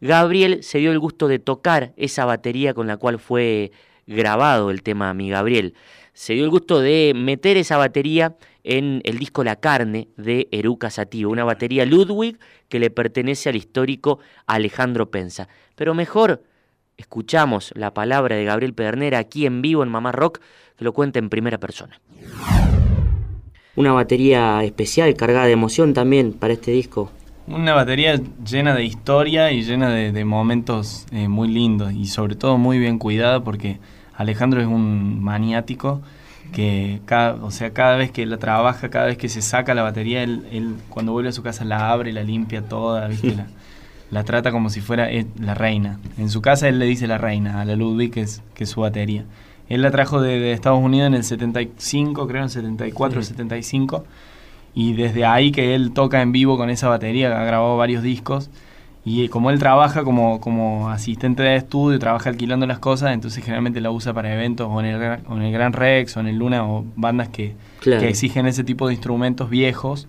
Gabriel 0.02 0.64
se 0.64 0.80
dio 0.80 0.92
el 0.92 1.00
gusto 1.00 1.30
de 1.30 1.40
tocar 1.40 1.94
esa 1.96 2.26
batería 2.26 2.74
con 2.74 2.88
la 2.88 2.98
cual 2.98 3.20
fue 3.20 3.72
grabado 4.06 4.70
el 4.70 4.84
tema 4.84 5.14
Mi 5.14 5.30
Gabriel. 5.30 5.76
Se 6.14 6.34
dio 6.34 6.44
el 6.44 6.50
gusto 6.50 6.82
de 6.82 7.14
meter 7.16 7.58
esa 7.58 7.78
batería 7.78 8.36
en 8.66 9.02
el 9.06 9.20
disco 9.20 9.44
La 9.44 9.58
Carne 9.58 10.10
de 10.18 10.48
Eruca 10.52 10.90
Sativa, 10.90 11.30
una 11.30 11.44
batería 11.44 11.86
Ludwig 11.86 12.40
que 12.68 12.80
le 12.80 12.90
pertenece 12.90 13.48
al 13.48 13.56
histórico 13.56 14.20
Alejandro 14.48 15.12
Pensa. 15.12 15.48
Pero 15.76 15.94
mejor, 15.94 16.44
escuchamos 16.98 17.72
la 17.76 17.94
palabra 17.94 18.36
de 18.36 18.44
Gabriel 18.44 18.74
Pedernera 18.74 19.20
aquí 19.20 19.46
en 19.46 19.62
vivo 19.62 19.84
en 19.84 19.90
Mamá 19.90 20.12
Rock, 20.12 20.40
que 20.76 20.84
lo 20.84 20.94
cuenta 20.94 21.20
en 21.20 21.30
primera 21.30 21.60
persona. 21.60 22.02
Una 23.76 23.94
batería 23.94 24.64
especial, 24.64 25.14
cargada 25.16 25.46
de 25.46 25.52
emoción 25.52 25.94
también 25.94 26.34
para 26.34 26.54
este 26.54 26.72
disco. 26.72 27.12
Una 27.48 27.74
batería 27.74 28.20
llena 28.44 28.74
de 28.74 28.84
historia 28.84 29.52
y 29.52 29.62
llena 29.62 29.92
de, 29.92 30.12
de 30.12 30.26
momentos 30.26 31.06
eh, 31.12 31.28
muy 31.28 31.50
lindos 31.50 31.94
y 31.94 32.08
sobre 32.08 32.36
todo 32.36 32.58
muy 32.58 32.80
bien 32.80 32.98
cuidada 32.98 33.44
porque 33.44 33.80
Alejandro 34.16 34.62
es 34.62 34.68
un 34.68 35.22
maniático 35.22 36.02
que 36.54 37.02
cada, 37.06 37.34
o 37.44 37.52
sea, 37.52 37.72
cada 37.72 37.98
vez 37.98 38.12
que 38.12 38.26
la 38.26 38.38
trabaja, 38.38 38.90
cada 38.90 39.08
vez 39.08 39.18
que 39.18 39.30
se 39.30 39.42
saca 39.42 39.74
la 39.74 39.84
batería, 39.84 40.24
él, 40.24 40.46
él 40.52 40.76
cuando 40.90 41.12
vuelve 41.12 41.30
a 41.30 41.34
su 41.34 41.44
casa 41.44 41.66
la 41.66 41.92
abre, 41.92 42.14
la 42.14 42.24
limpia 42.24 42.62
toda, 42.62 43.08
¿viste? 43.08 43.36
La, 43.36 43.48
la 44.12 44.24
trata 44.24 44.52
como 44.52 44.70
si 44.70 44.82
fuera 44.82 45.12
eh, 45.12 45.26
la 45.40 45.54
reina. 45.54 46.00
En 46.18 46.30
su 46.30 46.42
casa 46.42 46.68
él 46.70 46.80
le 46.80 46.86
dice 46.86 47.08
la 47.08 47.18
reina 47.18 47.62
a 47.62 47.66
la 47.66 47.76
Ludwig, 47.76 48.12
que 48.12 48.22
es, 48.22 48.42
que 48.54 48.64
es 48.66 48.70
su 48.70 48.82
batería. 48.82 49.26
Él 49.68 49.82
la 49.82 49.92
trajo 49.92 50.22
de, 50.22 50.40
de 50.40 50.52
Estados 50.52 50.82
Unidos 50.82 51.08
en 51.08 51.16
el 51.16 51.24
75, 51.24 52.28
creo, 52.28 52.38
en 52.42 52.44
el 52.46 52.50
74, 52.52 53.22
Sí. 53.22 53.30
75. 53.30 54.06
Y 54.76 54.94
desde 54.94 55.26
ahí 55.26 55.52
que 55.52 55.74
él 55.74 55.92
toca 55.94 56.22
en 56.22 56.32
vivo 56.32 56.58
con 56.58 56.70
esa 56.70 56.88
batería, 56.88 57.28
ha 57.40 57.46
grabado 57.46 57.78
varios 57.78 58.04
discos. 58.04 58.50
Y 59.08 59.30
como 59.30 59.52
él 59.52 59.60
trabaja 59.60 60.04
como, 60.04 60.42
como 60.42 60.90
asistente 60.90 61.44
de 61.44 61.58
estudio, 61.58 62.00
trabaja 62.00 62.32
alquilando 62.32 62.66
las 62.66 62.80
cosas, 62.80 63.14
entonces 63.14 63.44
generalmente 63.44 63.80
la 63.80 63.92
usa 63.92 64.14
para 64.14 64.34
eventos 64.34 64.68
o 64.70 64.80
en 64.80 64.88
el, 64.88 65.20
o 65.28 65.36
en 65.38 65.44
el 65.44 65.52
Gran 65.54 65.74
Rex 65.74 66.18
o 66.18 66.22
en 66.22 66.28
el 66.28 66.38
Luna 66.38 66.66
o 66.66 66.84
bandas 66.96 67.30
que, 67.30 67.54
Claro. 67.82 68.02
que 68.02 68.10
exigen 68.10 68.48
ese 68.48 68.64
tipo 68.64 68.88
de 68.88 68.94
instrumentos 68.96 69.50
viejos. 69.50 70.08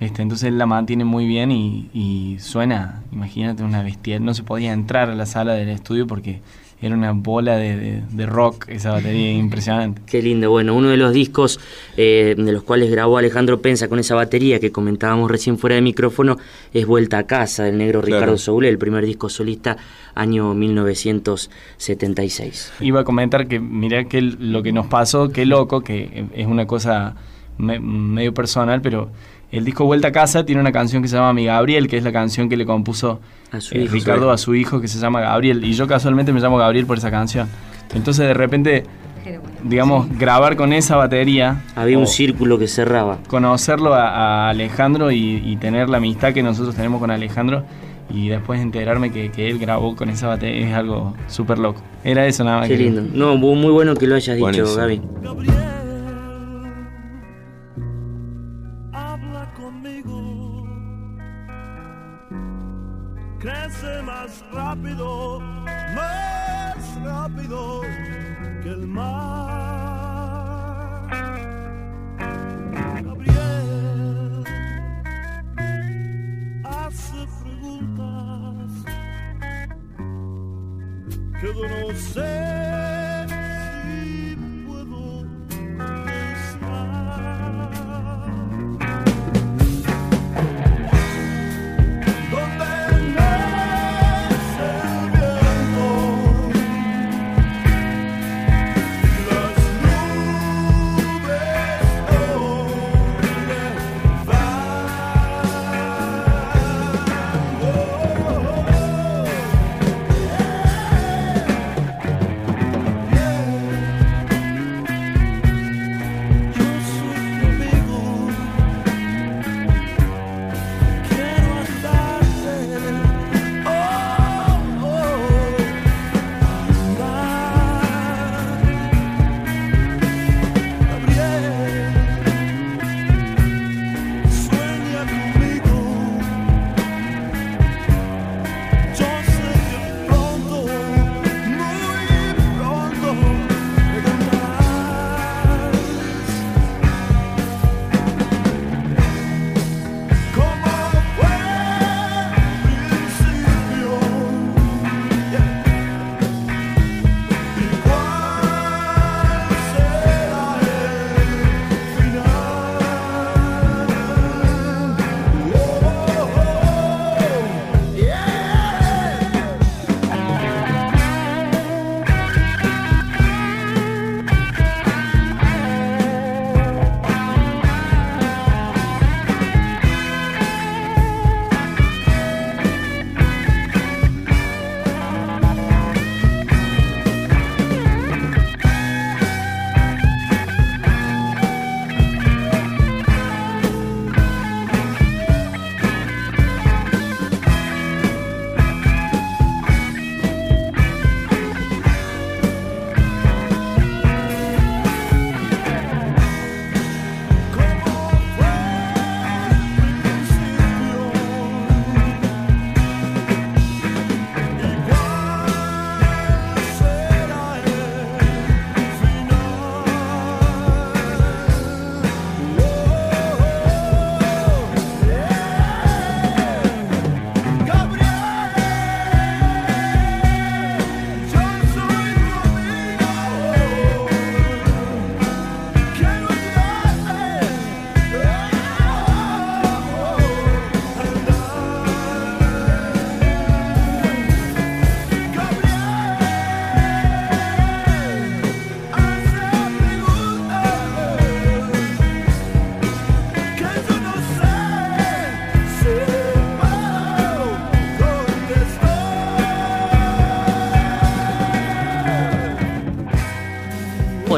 Este, 0.00 0.22
entonces 0.22 0.48
él 0.48 0.58
la 0.58 0.66
mantiene 0.66 1.04
muy 1.04 1.24
bien 1.26 1.52
y, 1.52 1.88
y 1.94 2.36
suena, 2.40 3.00
imagínate, 3.12 3.62
una 3.62 3.82
bestia. 3.82 4.18
No 4.18 4.34
se 4.34 4.42
podía 4.42 4.72
entrar 4.72 5.08
a 5.08 5.14
la 5.14 5.24
sala 5.24 5.52
del 5.54 5.68
estudio 5.68 6.06
porque 6.08 6.40
era 6.82 6.94
una 6.94 7.12
bola 7.12 7.56
de, 7.56 7.76
de- 7.76 8.02
de 8.10 8.26
rock 8.26 8.66
esa 8.68 8.92
batería 8.92 9.32
impresionante. 9.46 10.02
Qué 10.06 10.20
lindo. 10.22 10.50
Bueno, 10.50 10.74
uno 10.74 10.88
de 10.90 10.96
los 10.98 11.12
discos 11.12 11.58
eh, 11.96 12.34
de 12.36 12.52
los 12.52 12.62
cuales 12.62 12.90
grabó 12.90 13.16
Alejandro 13.18 13.60
Pensa 13.62 13.88
con 13.88 13.98
esa 13.98 14.14
batería 14.14 14.60
que 14.60 14.70
comentábamos 14.72 15.30
recién 15.30 15.56
fuera 15.58 15.76
de 15.76 15.82
micrófono 15.82 16.36
es 16.74 16.86
Vuelta 16.86 17.18
a 17.18 17.26
Casa 17.26 17.64
del 17.64 17.78
negro 17.78 18.00
Claro. 18.02 18.16
Ricardo 18.20 18.38
Soule, 18.38 18.68
el 18.68 18.78
primer 18.78 19.04
disco 19.06 19.28
solista, 19.28 19.76
año 20.14 20.54
1976. 20.54 22.72
Iba 22.80 23.00
a 23.00 23.04
comentar 23.04 23.46
que, 23.48 23.58
mirá 23.60 24.04
que 24.04 24.20
lo 24.22 24.62
que 24.62 24.72
nos 24.72 24.86
pasó, 24.86 25.30
qué 25.30 25.46
loco, 25.46 25.80
que 25.82 26.26
es 26.34 26.46
una 26.46 26.66
cosa 26.66 27.14
me- 27.58 27.80
medio 27.80 28.34
personal, 28.34 28.80
pero 28.82 29.10
el 29.52 29.64
disco 29.64 29.84
Vuelta 29.84 30.08
a 30.08 30.12
Casa 30.12 30.44
tiene 30.44 30.60
una 30.60 30.72
canción 30.72 31.02
que 31.02 31.08
se 31.08 31.16
llama 31.16 31.32
Mi 31.32 31.46
Gabriel, 31.46 31.88
que 31.88 31.96
es 31.96 32.04
la 32.04 32.12
canción 32.12 32.48
que 32.48 32.56
le 32.56 32.66
compuso 32.66 33.20
A 33.52 33.60
su 33.60 33.74
eh, 33.76 33.82
hijo. 33.84 33.92
Ricardo 33.92 34.30
a 34.30 34.38
su 34.38 34.54
hijo, 34.54 34.80
que 34.80 34.88
se 34.88 34.98
llama 34.98 35.20
Gabriel. 35.20 35.64
Y 35.64 35.72
yo 35.72 35.86
casualmente 35.86 36.32
me 36.32 36.40
llamo 36.40 36.56
Gabriel 36.58 36.86
por 36.86 36.98
esa 36.98 37.10
canción. 37.10 37.48
Entonces 37.94 38.26
de 38.26 38.34
repente, 38.34 38.84
digamos, 39.62 40.08
grabar 40.18 40.56
con 40.56 40.72
esa 40.72 40.96
batería... 40.96 41.62
Había 41.76 41.98
un 41.98 42.06
círculo 42.06 42.58
que 42.58 42.66
cerraba. 42.68 43.18
Conocerlo 43.28 43.94
a, 43.94 44.08
a 44.46 44.50
Alejandro 44.50 45.10
y, 45.12 45.42
y 45.44 45.56
tener 45.56 45.88
la 45.88 45.98
amistad 45.98 46.32
que 46.32 46.42
nosotros 46.42 46.74
tenemos 46.74 47.00
con 47.00 47.10
Alejandro 47.10 47.64
y 48.08 48.28
después 48.28 48.60
enterarme 48.60 49.10
que, 49.10 49.30
que 49.32 49.48
él 49.48 49.58
grabó 49.58 49.96
con 49.96 50.10
esa 50.10 50.28
batería 50.28 50.68
es 50.68 50.74
algo 50.74 51.14
súper 51.28 51.58
loco. 51.58 51.82
Era 52.04 52.24
eso 52.26 52.44
nada 52.44 52.58
más. 52.60 52.68
Qué 52.68 52.76
que- 52.76 52.84
lindo. 52.84 53.02
No, 53.12 53.36
muy 53.36 53.70
bueno 53.72 53.94
que 53.94 54.06
lo 54.06 54.14
hayas 54.14 54.36
dicho. 54.36 54.76
Gaby. 54.76 55.00
Rápido, 64.66 65.40
más 65.94 67.02
rápido 67.04 67.82
que 68.62 68.68
el 68.68 68.86
mar. 68.88 70.26
Gabriel 73.04 74.44
hace 76.64 77.26
preguntas 77.42 78.72
que 81.40 81.50
no 81.54 81.94
sé 81.96 82.65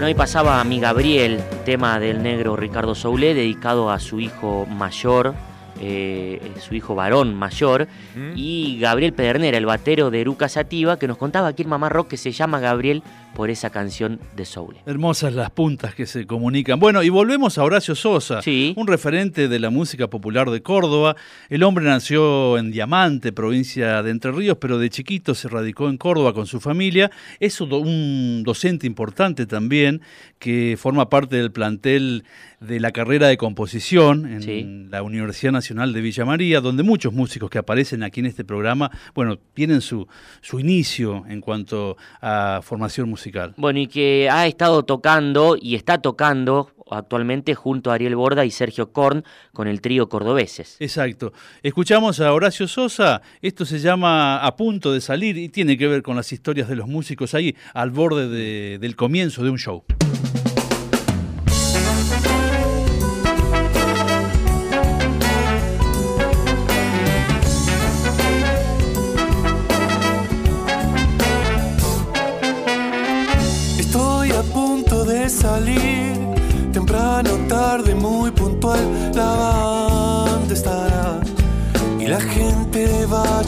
ahí 0.08 0.14
pasaba 0.14 0.58
a 0.58 0.64
mi 0.64 0.80
Gabriel, 0.80 1.38
tema 1.66 2.00
del 2.00 2.22
negro 2.22 2.56
Ricardo 2.56 2.94
Soule, 2.94 3.34
dedicado 3.34 3.90
a 3.90 3.98
su 3.98 4.20
hijo 4.20 4.64
mayor, 4.64 5.34
eh, 5.80 6.40
su 6.60 6.74
hijo 6.74 6.94
varón 6.94 7.34
mayor, 7.34 7.88
y 8.34 8.78
Gabriel 8.80 9.12
Pedernera, 9.12 9.56
el 9.58 9.66
batero 9.66 10.10
de 10.10 10.20
Eruca 10.20 10.48
Sativa, 10.48 10.98
que 10.98 11.06
nos 11.08 11.16
contaba 11.18 11.48
aquí 11.48 11.62
en 11.62 11.68
Mamá 11.68 11.88
Rock 11.88 12.08
que 12.08 12.16
se 12.16 12.32
llama 12.32 12.58
Gabriel 12.60 13.02
por 13.34 13.50
esa 13.50 13.70
canción 13.70 14.18
de 14.36 14.44
Soul. 14.44 14.76
Hermosas 14.86 15.32
las 15.34 15.50
puntas 15.50 15.94
que 15.94 16.06
se 16.06 16.26
comunican. 16.26 16.80
Bueno, 16.80 17.02
y 17.04 17.08
volvemos 17.08 17.56
a 17.58 17.62
Horacio 17.62 17.94
Sosa, 17.94 18.42
Sí. 18.42 18.74
un 18.76 18.86
referente 18.88 19.46
de 19.46 19.58
la 19.60 19.70
música 19.70 20.08
popular 20.08 20.50
de 20.50 20.60
Córdoba. 20.62 21.14
El 21.48 21.62
hombre 21.62 21.84
nació 21.84 22.58
en 22.58 22.72
Diamante, 22.72 23.32
provincia 23.32 24.02
de 24.02 24.10
Entre 24.10 24.32
Ríos, 24.32 24.58
pero 24.60 24.78
de 24.78 24.90
chiquito 24.90 25.34
se 25.36 25.48
radicó 25.48 25.88
en 25.88 25.98
Córdoba 25.98 26.32
con 26.32 26.46
su 26.46 26.58
familia. 26.60 27.10
Es 27.38 27.60
un 27.60 28.42
docente 28.44 28.86
importante 28.86 29.46
también, 29.46 30.00
que 30.38 30.76
forma 30.78 31.08
parte 31.08 31.36
del 31.36 31.50
plantel 31.52 32.24
de 32.60 32.80
la 32.80 32.90
carrera 32.90 33.28
de 33.28 33.36
composición 33.36 34.26
en 34.26 34.90
la 34.90 35.02
Universidad 35.02 35.52
Nacional 35.52 35.92
de 35.92 36.00
Villa 36.00 36.24
María, 36.24 36.60
donde 36.60 36.82
muchos 36.82 37.12
músicos 37.12 37.50
que 37.50 37.58
aparecen 37.58 38.02
aquí 38.02 38.20
en 38.20 38.26
este 38.26 38.44
programa, 38.44 38.90
bueno, 39.14 39.38
tienen 39.54 39.80
su, 39.80 40.08
su 40.40 40.58
inicio 40.58 41.24
en 41.28 41.40
cuanto 41.40 41.96
a 42.20 42.60
formación 42.62 43.08
musical. 43.08 43.54
Bueno, 43.56 43.78
y 43.78 43.86
que 43.86 44.28
ha 44.30 44.46
estado 44.46 44.84
tocando 44.84 45.56
y 45.60 45.74
está 45.74 45.98
tocando 45.98 46.72
actualmente 46.90 47.54
junto 47.54 47.90
a 47.90 47.94
Ariel 47.94 48.16
Borda 48.16 48.44
y 48.44 48.50
Sergio 48.50 48.92
Korn 48.92 49.24
con 49.52 49.68
el 49.68 49.80
trío 49.80 50.08
cordobeses. 50.08 50.76
Exacto. 50.80 51.32
Escuchamos 51.62 52.20
a 52.20 52.32
Horacio 52.32 52.68
Sosa, 52.68 53.22
esto 53.42 53.64
se 53.64 53.78
llama 53.78 54.38
A 54.44 54.56
punto 54.56 54.92
de 54.92 55.00
salir 55.00 55.36
y 55.38 55.48
tiene 55.48 55.76
que 55.76 55.86
ver 55.88 56.02
con 56.02 56.16
las 56.16 56.32
historias 56.32 56.68
de 56.68 56.76
los 56.76 56.88
músicos 56.88 57.34
ahí 57.34 57.56
al 57.74 57.90
borde 57.90 58.28
de- 58.28 58.78
del 58.78 58.96
comienzo 58.96 59.42
de 59.42 59.50
un 59.50 59.58
show. 59.58 59.84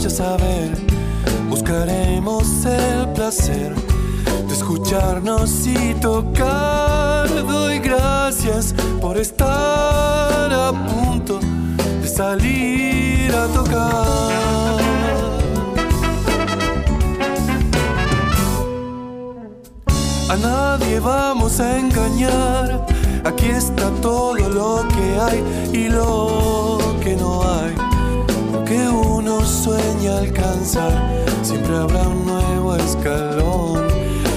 A 0.07 0.09
saber. 0.09 0.71
Buscaremos 1.51 2.65
el 2.65 3.07
placer 3.13 3.75
de 4.47 4.53
escucharnos 4.55 5.67
y 5.67 5.93
tocar. 6.01 7.29
Doy 7.47 7.81
gracias 7.81 8.75
por 8.99 9.19
estar 9.19 10.51
a 10.51 10.73
punto 10.73 11.39
de 12.01 12.09
salir 12.09 13.31
a 13.35 13.47
tocar. 13.49 14.81
A 20.31 20.37
nadie 20.37 20.99
vamos 20.99 21.61
a 21.61 21.79
engañar. 21.79 22.87
Aquí 23.25 23.47
está 23.47 23.91
todo 24.01 24.35
lo 24.35 24.89
que 24.89 25.19
hay 25.21 25.45
y 25.75 25.89
lo 25.91 26.79
que 27.03 27.17
no 27.17 27.43
hay. 27.43 27.89
Que 28.71 28.89
uno 28.89 29.45
sueña 29.45 30.18
alcanzar. 30.18 30.93
Siempre 31.43 31.77
habrá 31.77 32.07
un 32.07 32.25
nuevo 32.25 32.77
escalón. 32.77 33.89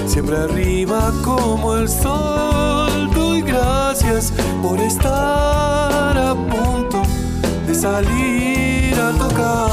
Siempre 0.08 0.36
arriba 0.36 1.12
como 1.22 1.76
el 1.76 1.88
sol. 1.88 3.08
Doy 3.14 3.42
gracias 3.42 4.32
por 4.60 4.80
estar 4.80 6.18
a 6.18 6.34
punto 6.34 7.00
de 7.64 7.74
salir 7.76 8.96
a 8.98 9.12
tocar. 9.12 9.70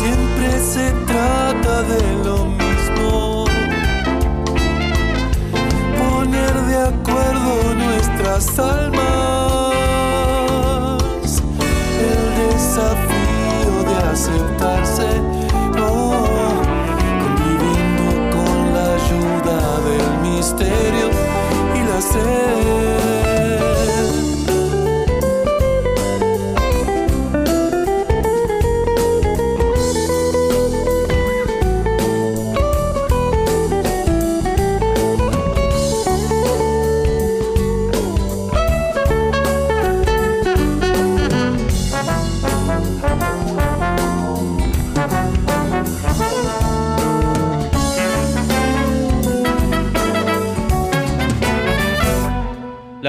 Siempre 0.00 0.48
se 0.72 0.92
trata 1.04 1.82
de 1.82 2.24
lo 2.24 2.46
mismo. 2.46 3.44
Poner 5.98 6.54
de 6.70 6.76
acuerdo 6.78 7.39
nuestras 8.40 8.58
almas. 8.58 10.22
El 12.00 12.22
desafío 12.48 13.74
de 13.86 13.96
aceptarse. 14.10 15.08
oh, 15.78 16.62
conviviendo 17.22 18.06
con 18.34 18.56
la 18.72 18.86
ayuda 18.94 19.58
del 19.88 20.08
misterio 20.22 21.08
y 21.74 21.78
la 21.86 22.00
sed. 22.00 22.59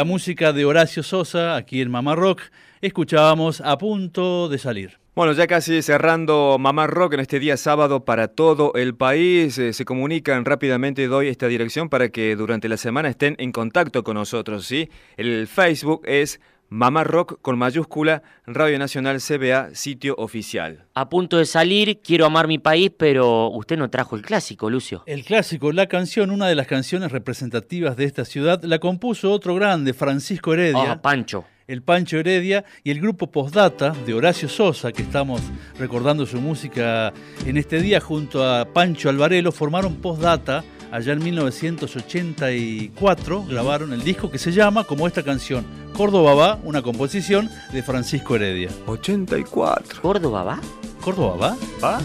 La 0.02 0.06
música 0.06 0.52
de 0.52 0.66
Horacio 0.66 1.04
Sosa, 1.04 1.56
aquí 1.56 1.80
en 1.80 1.92
Mamá 1.92 2.16
Rock, 2.16 2.42
escuchábamos 2.82 3.62
a 3.62 3.78
punto 3.78 4.50
de 4.50 4.58
salir. 4.58 4.98
Bueno, 5.14 5.34
ya 5.34 5.46
casi 5.46 5.84
cerrando 5.84 6.58
Mamá 6.60 6.88
Rock 6.88 7.14
en 7.14 7.20
este 7.20 7.40
día 7.40 7.56
sábado 7.56 8.04
para 8.04 8.30
todo 8.30 8.74
el 8.74 8.96
país. 8.96 9.60
Eh, 9.60 9.74
se 9.74 9.86
comunican 9.86 10.44
rápidamente, 10.44 11.06
doy 11.06 11.28
esta 11.28 11.48
dirección 11.48 11.88
para 11.88 12.10
que 12.10 12.36
durante 12.36 12.68
la 12.68 12.78
semana 12.78 13.10
estén 13.10 13.36
en 13.38 13.52
contacto 13.52 14.04
con 14.04 14.16
nosotros. 14.16 14.66
¿sí? 14.66 14.90
El 15.18 15.46
Facebook 15.46 16.02
es 16.06 16.42
Mamá 16.74 17.04
Rock 17.04 17.42
con 17.42 17.58
mayúscula, 17.58 18.24
Radio 18.46 18.80
Nacional 18.80 19.20
CBA, 19.20 19.76
sitio 19.76 20.16
oficial. 20.18 20.86
A 20.94 21.10
punto 21.10 21.38
de 21.38 21.46
salir, 21.46 22.00
quiero 22.02 22.26
amar 22.26 22.48
mi 22.48 22.60
país, 22.60 22.90
pero 22.98 23.50
usted 23.50 23.78
no 23.78 23.90
trajo 23.90 24.16
el 24.16 24.22
clásico, 24.22 24.70
Lucio. 24.70 25.04
El 25.06 25.26
clásico, 25.26 25.74
la 25.74 25.88
canción, 25.88 26.32
una 26.32 26.48
de 26.48 26.56
las 26.56 26.68
canciones 26.68 27.12
representativas 27.12 27.98
de 27.98 28.06
esta 28.06 28.24
ciudad, 28.24 28.64
la 28.64 28.80
compuso 28.80 29.34
otro 29.34 29.54
grande, 29.56 29.94
Francisco 29.94 30.54
Heredia. 30.54 30.94
Ah, 30.94 31.02
Pancho. 31.02 31.44
El 31.68 31.82
Pancho 31.82 32.18
Heredia 32.18 32.64
y 32.86 32.92
el 32.92 33.02
grupo 33.02 33.30
Postdata 33.30 33.90
de 34.06 34.14
Horacio 34.14 34.48
Sosa, 34.48 34.94
que 34.94 35.02
estamos 35.02 35.42
recordando 35.78 36.26
su 36.26 36.40
música 36.40 37.12
en 37.46 37.58
este 37.58 37.82
día 37.82 38.00
junto 38.00 38.48
a 38.48 38.64
Pancho 38.64 39.10
Alvarelo, 39.10 39.52
formaron 39.52 39.96
Postdata 39.98 40.64
allá 40.92 41.14
en 41.14 41.24
1984, 41.24 43.46
grabaron 43.46 43.94
el 43.94 44.04
disco 44.04 44.30
que 44.30 44.38
se 44.38 44.52
llama 44.52 44.84
como 44.84 45.08
esta 45.08 45.24
canción, 45.24 45.66
Córdoba 45.96 46.34
va, 46.34 46.60
una 46.64 46.82
composición 46.82 47.50
de 47.72 47.82
Francisco 47.84 48.36
Heredia. 48.36 48.70
84. 48.86 50.02
¿Córdoba 50.02 50.44
va? 50.44 50.60
¿Córdoba 51.02 51.38
va? 51.38 51.56
¿Va? 51.84 52.00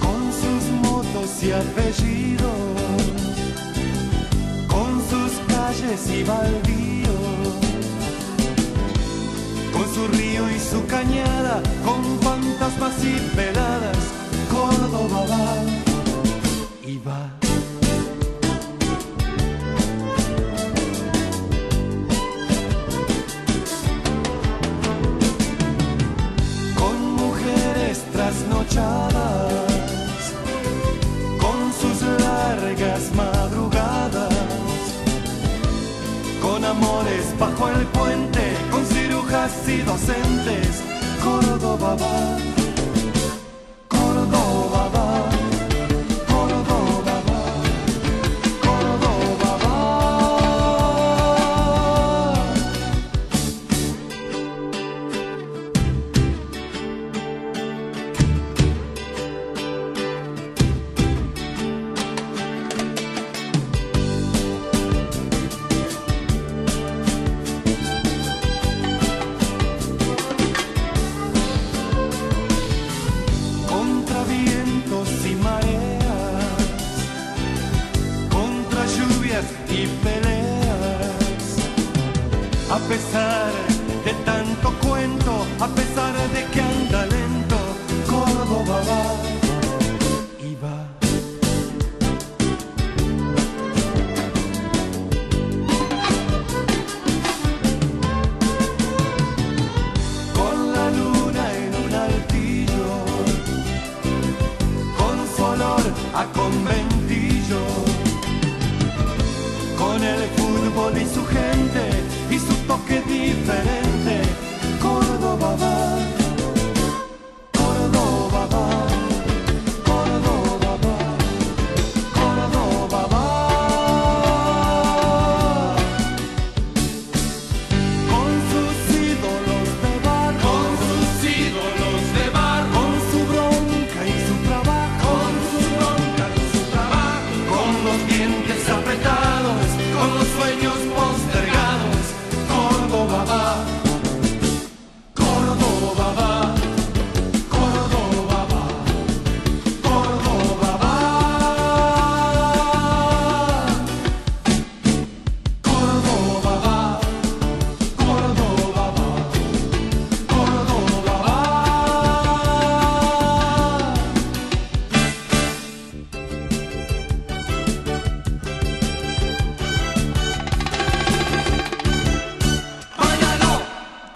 con 0.00 0.32
sus 0.32 0.70
motos 0.82 1.42
y 1.42 1.52
apellidos, 1.52 2.52
con 4.66 5.00
sus 5.08 5.32
calles 5.46 6.10
y 6.10 6.24
baldíos, 6.24 7.54
con 9.72 9.94
su 9.94 10.08
río 10.16 10.50
y 10.50 10.58
su 10.58 10.84
cañada, 10.86 11.62
con 11.84 12.18
fantasmas 12.20 13.04
y 13.04 13.20
veladas, 13.36 13.98
Córdoba 14.50 15.24
va 15.30 15.54
y 16.86 16.98
va. 16.98 17.37
Con 31.40 31.72
sus 31.72 32.02
largas 32.20 33.12
madrugadas, 33.14 34.34
con 36.40 36.64
amores 36.64 37.24
bajo 37.38 37.68
el 37.68 37.86
puente, 37.86 38.56
con 38.70 38.84
cirujas 38.86 39.52
y 39.68 39.78
docentes, 39.78 40.82
Córdoba 41.22 41.96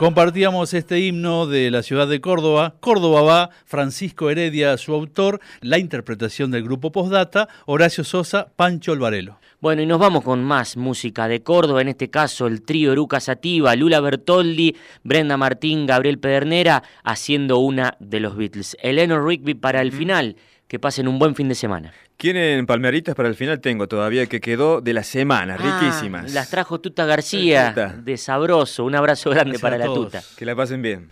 Compartíamos 0.03 0.75
este 0.75 0.99
himno 0.99 1.47
de 1.47 1.71
la 1.71 1.85
ciudad 1.85 2.09
de 2.09 2.21
Córdoba. 2.21 2.75
Córdoba 2.81 3.23
va, 3.23 3.51
Francisco 3.65 4.31
Heredia, 4.31 4.77
su 4.77 4.93
autor, 4.95 5.39
la 5.61 5.79
interpretación 5.79 6.51
del 6.51 6.65
grupo 6.65 6.91
Postdata, 6.91 7.49
Horacio 7.67 8.03
Sosa, 8.03 8.49
Pancho 8.57 8.91
Alvarelo. 8.91 9.39
Bueno, 9.61 9.81
y 9.81 9.87
nos 9.87 10.01
vamos 10.01 10.25
con 10.25 10.43
más 10.43 10.77
música 10.77 11.29
de 11.29 11.45
Córdoba, 11.45 11.83
en 11.83 11.87
este 11.87 12.11
caso 12.11 12.49
el 12.49 12.63
trío 12.63 12.91
Eruca 12.91 13.21
Sativa, 13.21 13.77
Lula 13.77 14.01
Bertoldi, 14.01 14.75
Brenda 15.05 15.37
Martín, 15.37 15.87
Gabriel 15.87 16.19
Pedernera, 16.19 16.83
haciendo 17.05 17.59
una 17.59 17.95
de 18.01 18.19
los 18.19 18.37
Beatles. 18.37 18.77
Eleanor 18.83 19.25
Rigby 19.25 19.55
para 19.55 19.83
el 19.83 19.93
final. 19.93 20.35
Que 20.73 20.79
pasen 20.79 21.07
un 21.07 21.18
buen 21.18 21.35
fin 21.35 21.51
de 21.51 21.55
semana. 21.55 21.93
¿Quieren 22.16 22.64
palmeritas 22.64 23.14
para 23.14 23.29
el 23.29 23.35
final? 23.35 23.61
Tengo 23.61 23.89
todavía 23.89 24.25
que 24.25 24.41
quedó 24.41 24.81
de 24.81 24.95
la 24.95 25.03
semana, 25.03 25.59
Ah, 25.61 25.81
riquísimas. 25.81 26.33
Las 26.33 26.49
trajo 26.49 26.81
Tuta 26.81 27.05
García, 27.05 27.75
Tuta. 27.75 27.89
de 28.03 28.16
Sabroso. 28.16 28.83
Un 28.87 28.95
abrazo 28.95 29.29
grande 29.29 29.59
Gracias 29.59 29.61
para 29.61 29.77
la 29.77 29.85
todos. 29.85 30.07
Tuta. 30.07 30.23
Que 30.35 30.47
la 30.47 30.57
pasen 30.57 30.81
bien. 30.81 31.11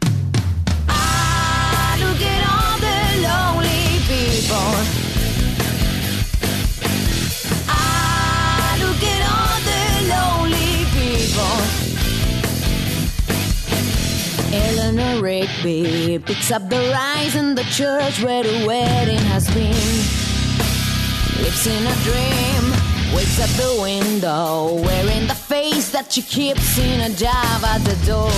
Eleanor 14.52 15.22
Rigby 15.22 16.18
picks 16.18 16.50
up 16.50 16.68
the 16.68 16.90
rise 16.92 17.36
in 17.36 17.54
the 17.54 17.62
church 17.64 18.20
where 18.20 18.42
the 18.42 18.66
wedding 18.66 19.24
has 19.30 19.46
been. 19.54 19.70
Lives 21.40 21.68
in 21.68 21.86
a 21.86 21.94
dream, 22.02 22.72
wakes 23.14 23.38
at 23.38 23.48
the 23.50 23.80
window, 23.80 24.74
wearing 24.82 25.28
the 25.28 25.36
face 25.36 25.90
that 25.92 26.10
she 26.10 26.22
keeps 26.22 26.78
in 26.78 27.00
a 27.00 27.10
job 27.10 27.62
at 27.62 27.78
the 27.84 27.94
door. 28.04 28.30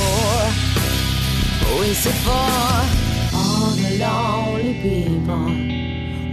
Who 1.64 1.82
is 1.82 2.04
it 2.04 2.18
for? 2.26 2.52
All 3.34 3.70
the 3.70 3.96
lonely 3.98 4.74
people. 4.82 5.48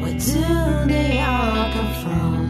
Where 0.02 0.20
do 0.20 0.92
they 0.92 1.22
all 1.22 1.72
come 1.72 1.94
from? 2.04 2.44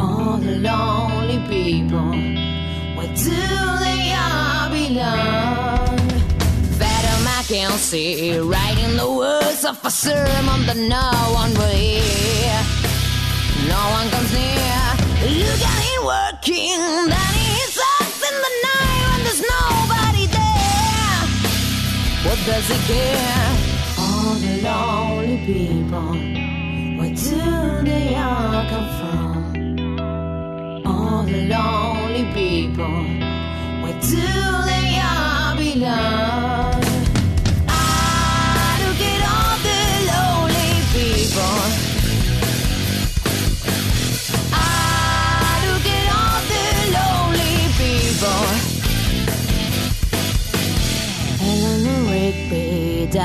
All 0.00 0.36
the 0.36 0.56
lonely 0.56 1.40
people. 1.48 2.14
Where 2.96 3.12
do 3.16 3.34
they 3.82 4.14
all 4.14 4.70
belong? 4.70 5.69
Father 7.50 7.62
Mackenzie 7.62 8.38
writing 8.38 8.96
the 8.96 9.10
words 9.10 9.64
of 9.64 9.84
a 9.84 9.90
sermon 9.90 10.66
that 10.66 10.76
no 10.76 11.10
one 11.34 11.52
will 11.54 11.74
hear. 11.74 12.62
No 13.66 13.82
one 13.90 14.08
comes 14.10 14.32
near. 14.32 14.78
Look 15.42 15.62
at 15.72 15.82
him 15.88 16.02
working. 16.06 16.78
Then 17.10 17.34
he 17.42 17.58
sucks 17.74 18.20
in 18.30 18.36
the 18.46 18.52
night 18.68 19.02
when 19.10 19.20
there's 19.26 19.42
nobody 19.58 20.26
there. 20.38 21.22
What 22.26 22.38
does 22.46 22.66
he 22.70 22.78
care? 22.86 23.48
All 23.98 24.34
the 24.44 24.52
lonely 24.62 25.38
people. 25.44 26.14
Where 26.98 27.14
do 27.14 27.84
they 27.84 28.14
all 28.14 28.62
come 28.70 28.88
from? 29.00 29.32
All 30.86 31.22
the 31.24 31.48
lonely 31.48 32.24
people. 32.32 32.98
Where 33.82 33.98
do 34.00 34.22
they 34.70 35.00
all 35.02 35.56
belong? 35.56 36.89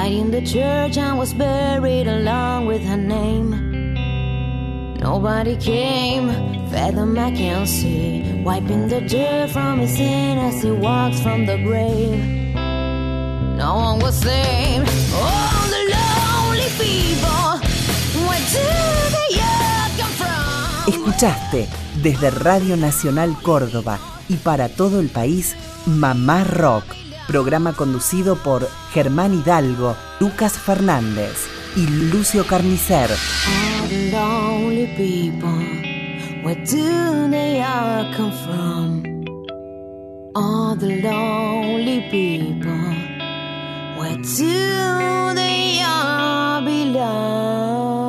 Died 0.05 0.13
in 0.13 0.31
the 0.31 0.41
church 0.41 0.97
and 0.97 1.17
was 1.17 1.33
buried 1.33 2.07
along 2.07 2.65
with 2.65 2.83
her 2.83 2.97
name. 2.97 3.49
Nobody 4.99 5.55
came. 5.57 6.29
Father 6.71 7.05
Mackenzie 7.05 8.41
wiping 8.43 8.87
the 8.87 9.01
dirt 9.01 9.49
from 9.49 9.79
his 9.79 9.95
hand 9.97 10.39
as 10.39 10.61
he 10.61 10.71
walks 10.71 11.19
from 11.21 11.45
the 11.45 11.57
grave. 11.57 12.19
No 13.57 13.75
one 13.75 13.99
was 13.99 14.15
saved. 14.15 14.87
The 15.73 15.81
lonely 15.95 16.69
people. 16.81 17.45
Where 18.27 18.45
do 18.55 18.65
they 19.15 19.31
all 19.41 19.89
come 19.99 20.15
from? 20.19 20.93
Escuchaste 20.93 21.67
desde 22.03 22.29
Radio 22.29 22.75
Nacional 22.77 23.35
Córdoba 23.41 23.99
y 24.29 24.35
para 24.35 24.69
todo 24.69 24.99
el 24.99 25.09
país 25.09 25.55
Mamá 25.85 26.43
Rock, 26.43 26.85
programa 27.27 27.73
conducido 27.73 28.35
por 28.35 28.67
Germán 28.93 29.33
Hidalgo, 29.33 29.95
Lucas 30.19 30.53
Fernández 30.53 31.47
y 31.75 31.87
Lucio 31.87 32.45
Carnicer. 32.45 33.09
Where 43.97 44.17
do 44.17 45.33
they 45.33 45.81
all 45.81 46.61
belong? 46.61 48.04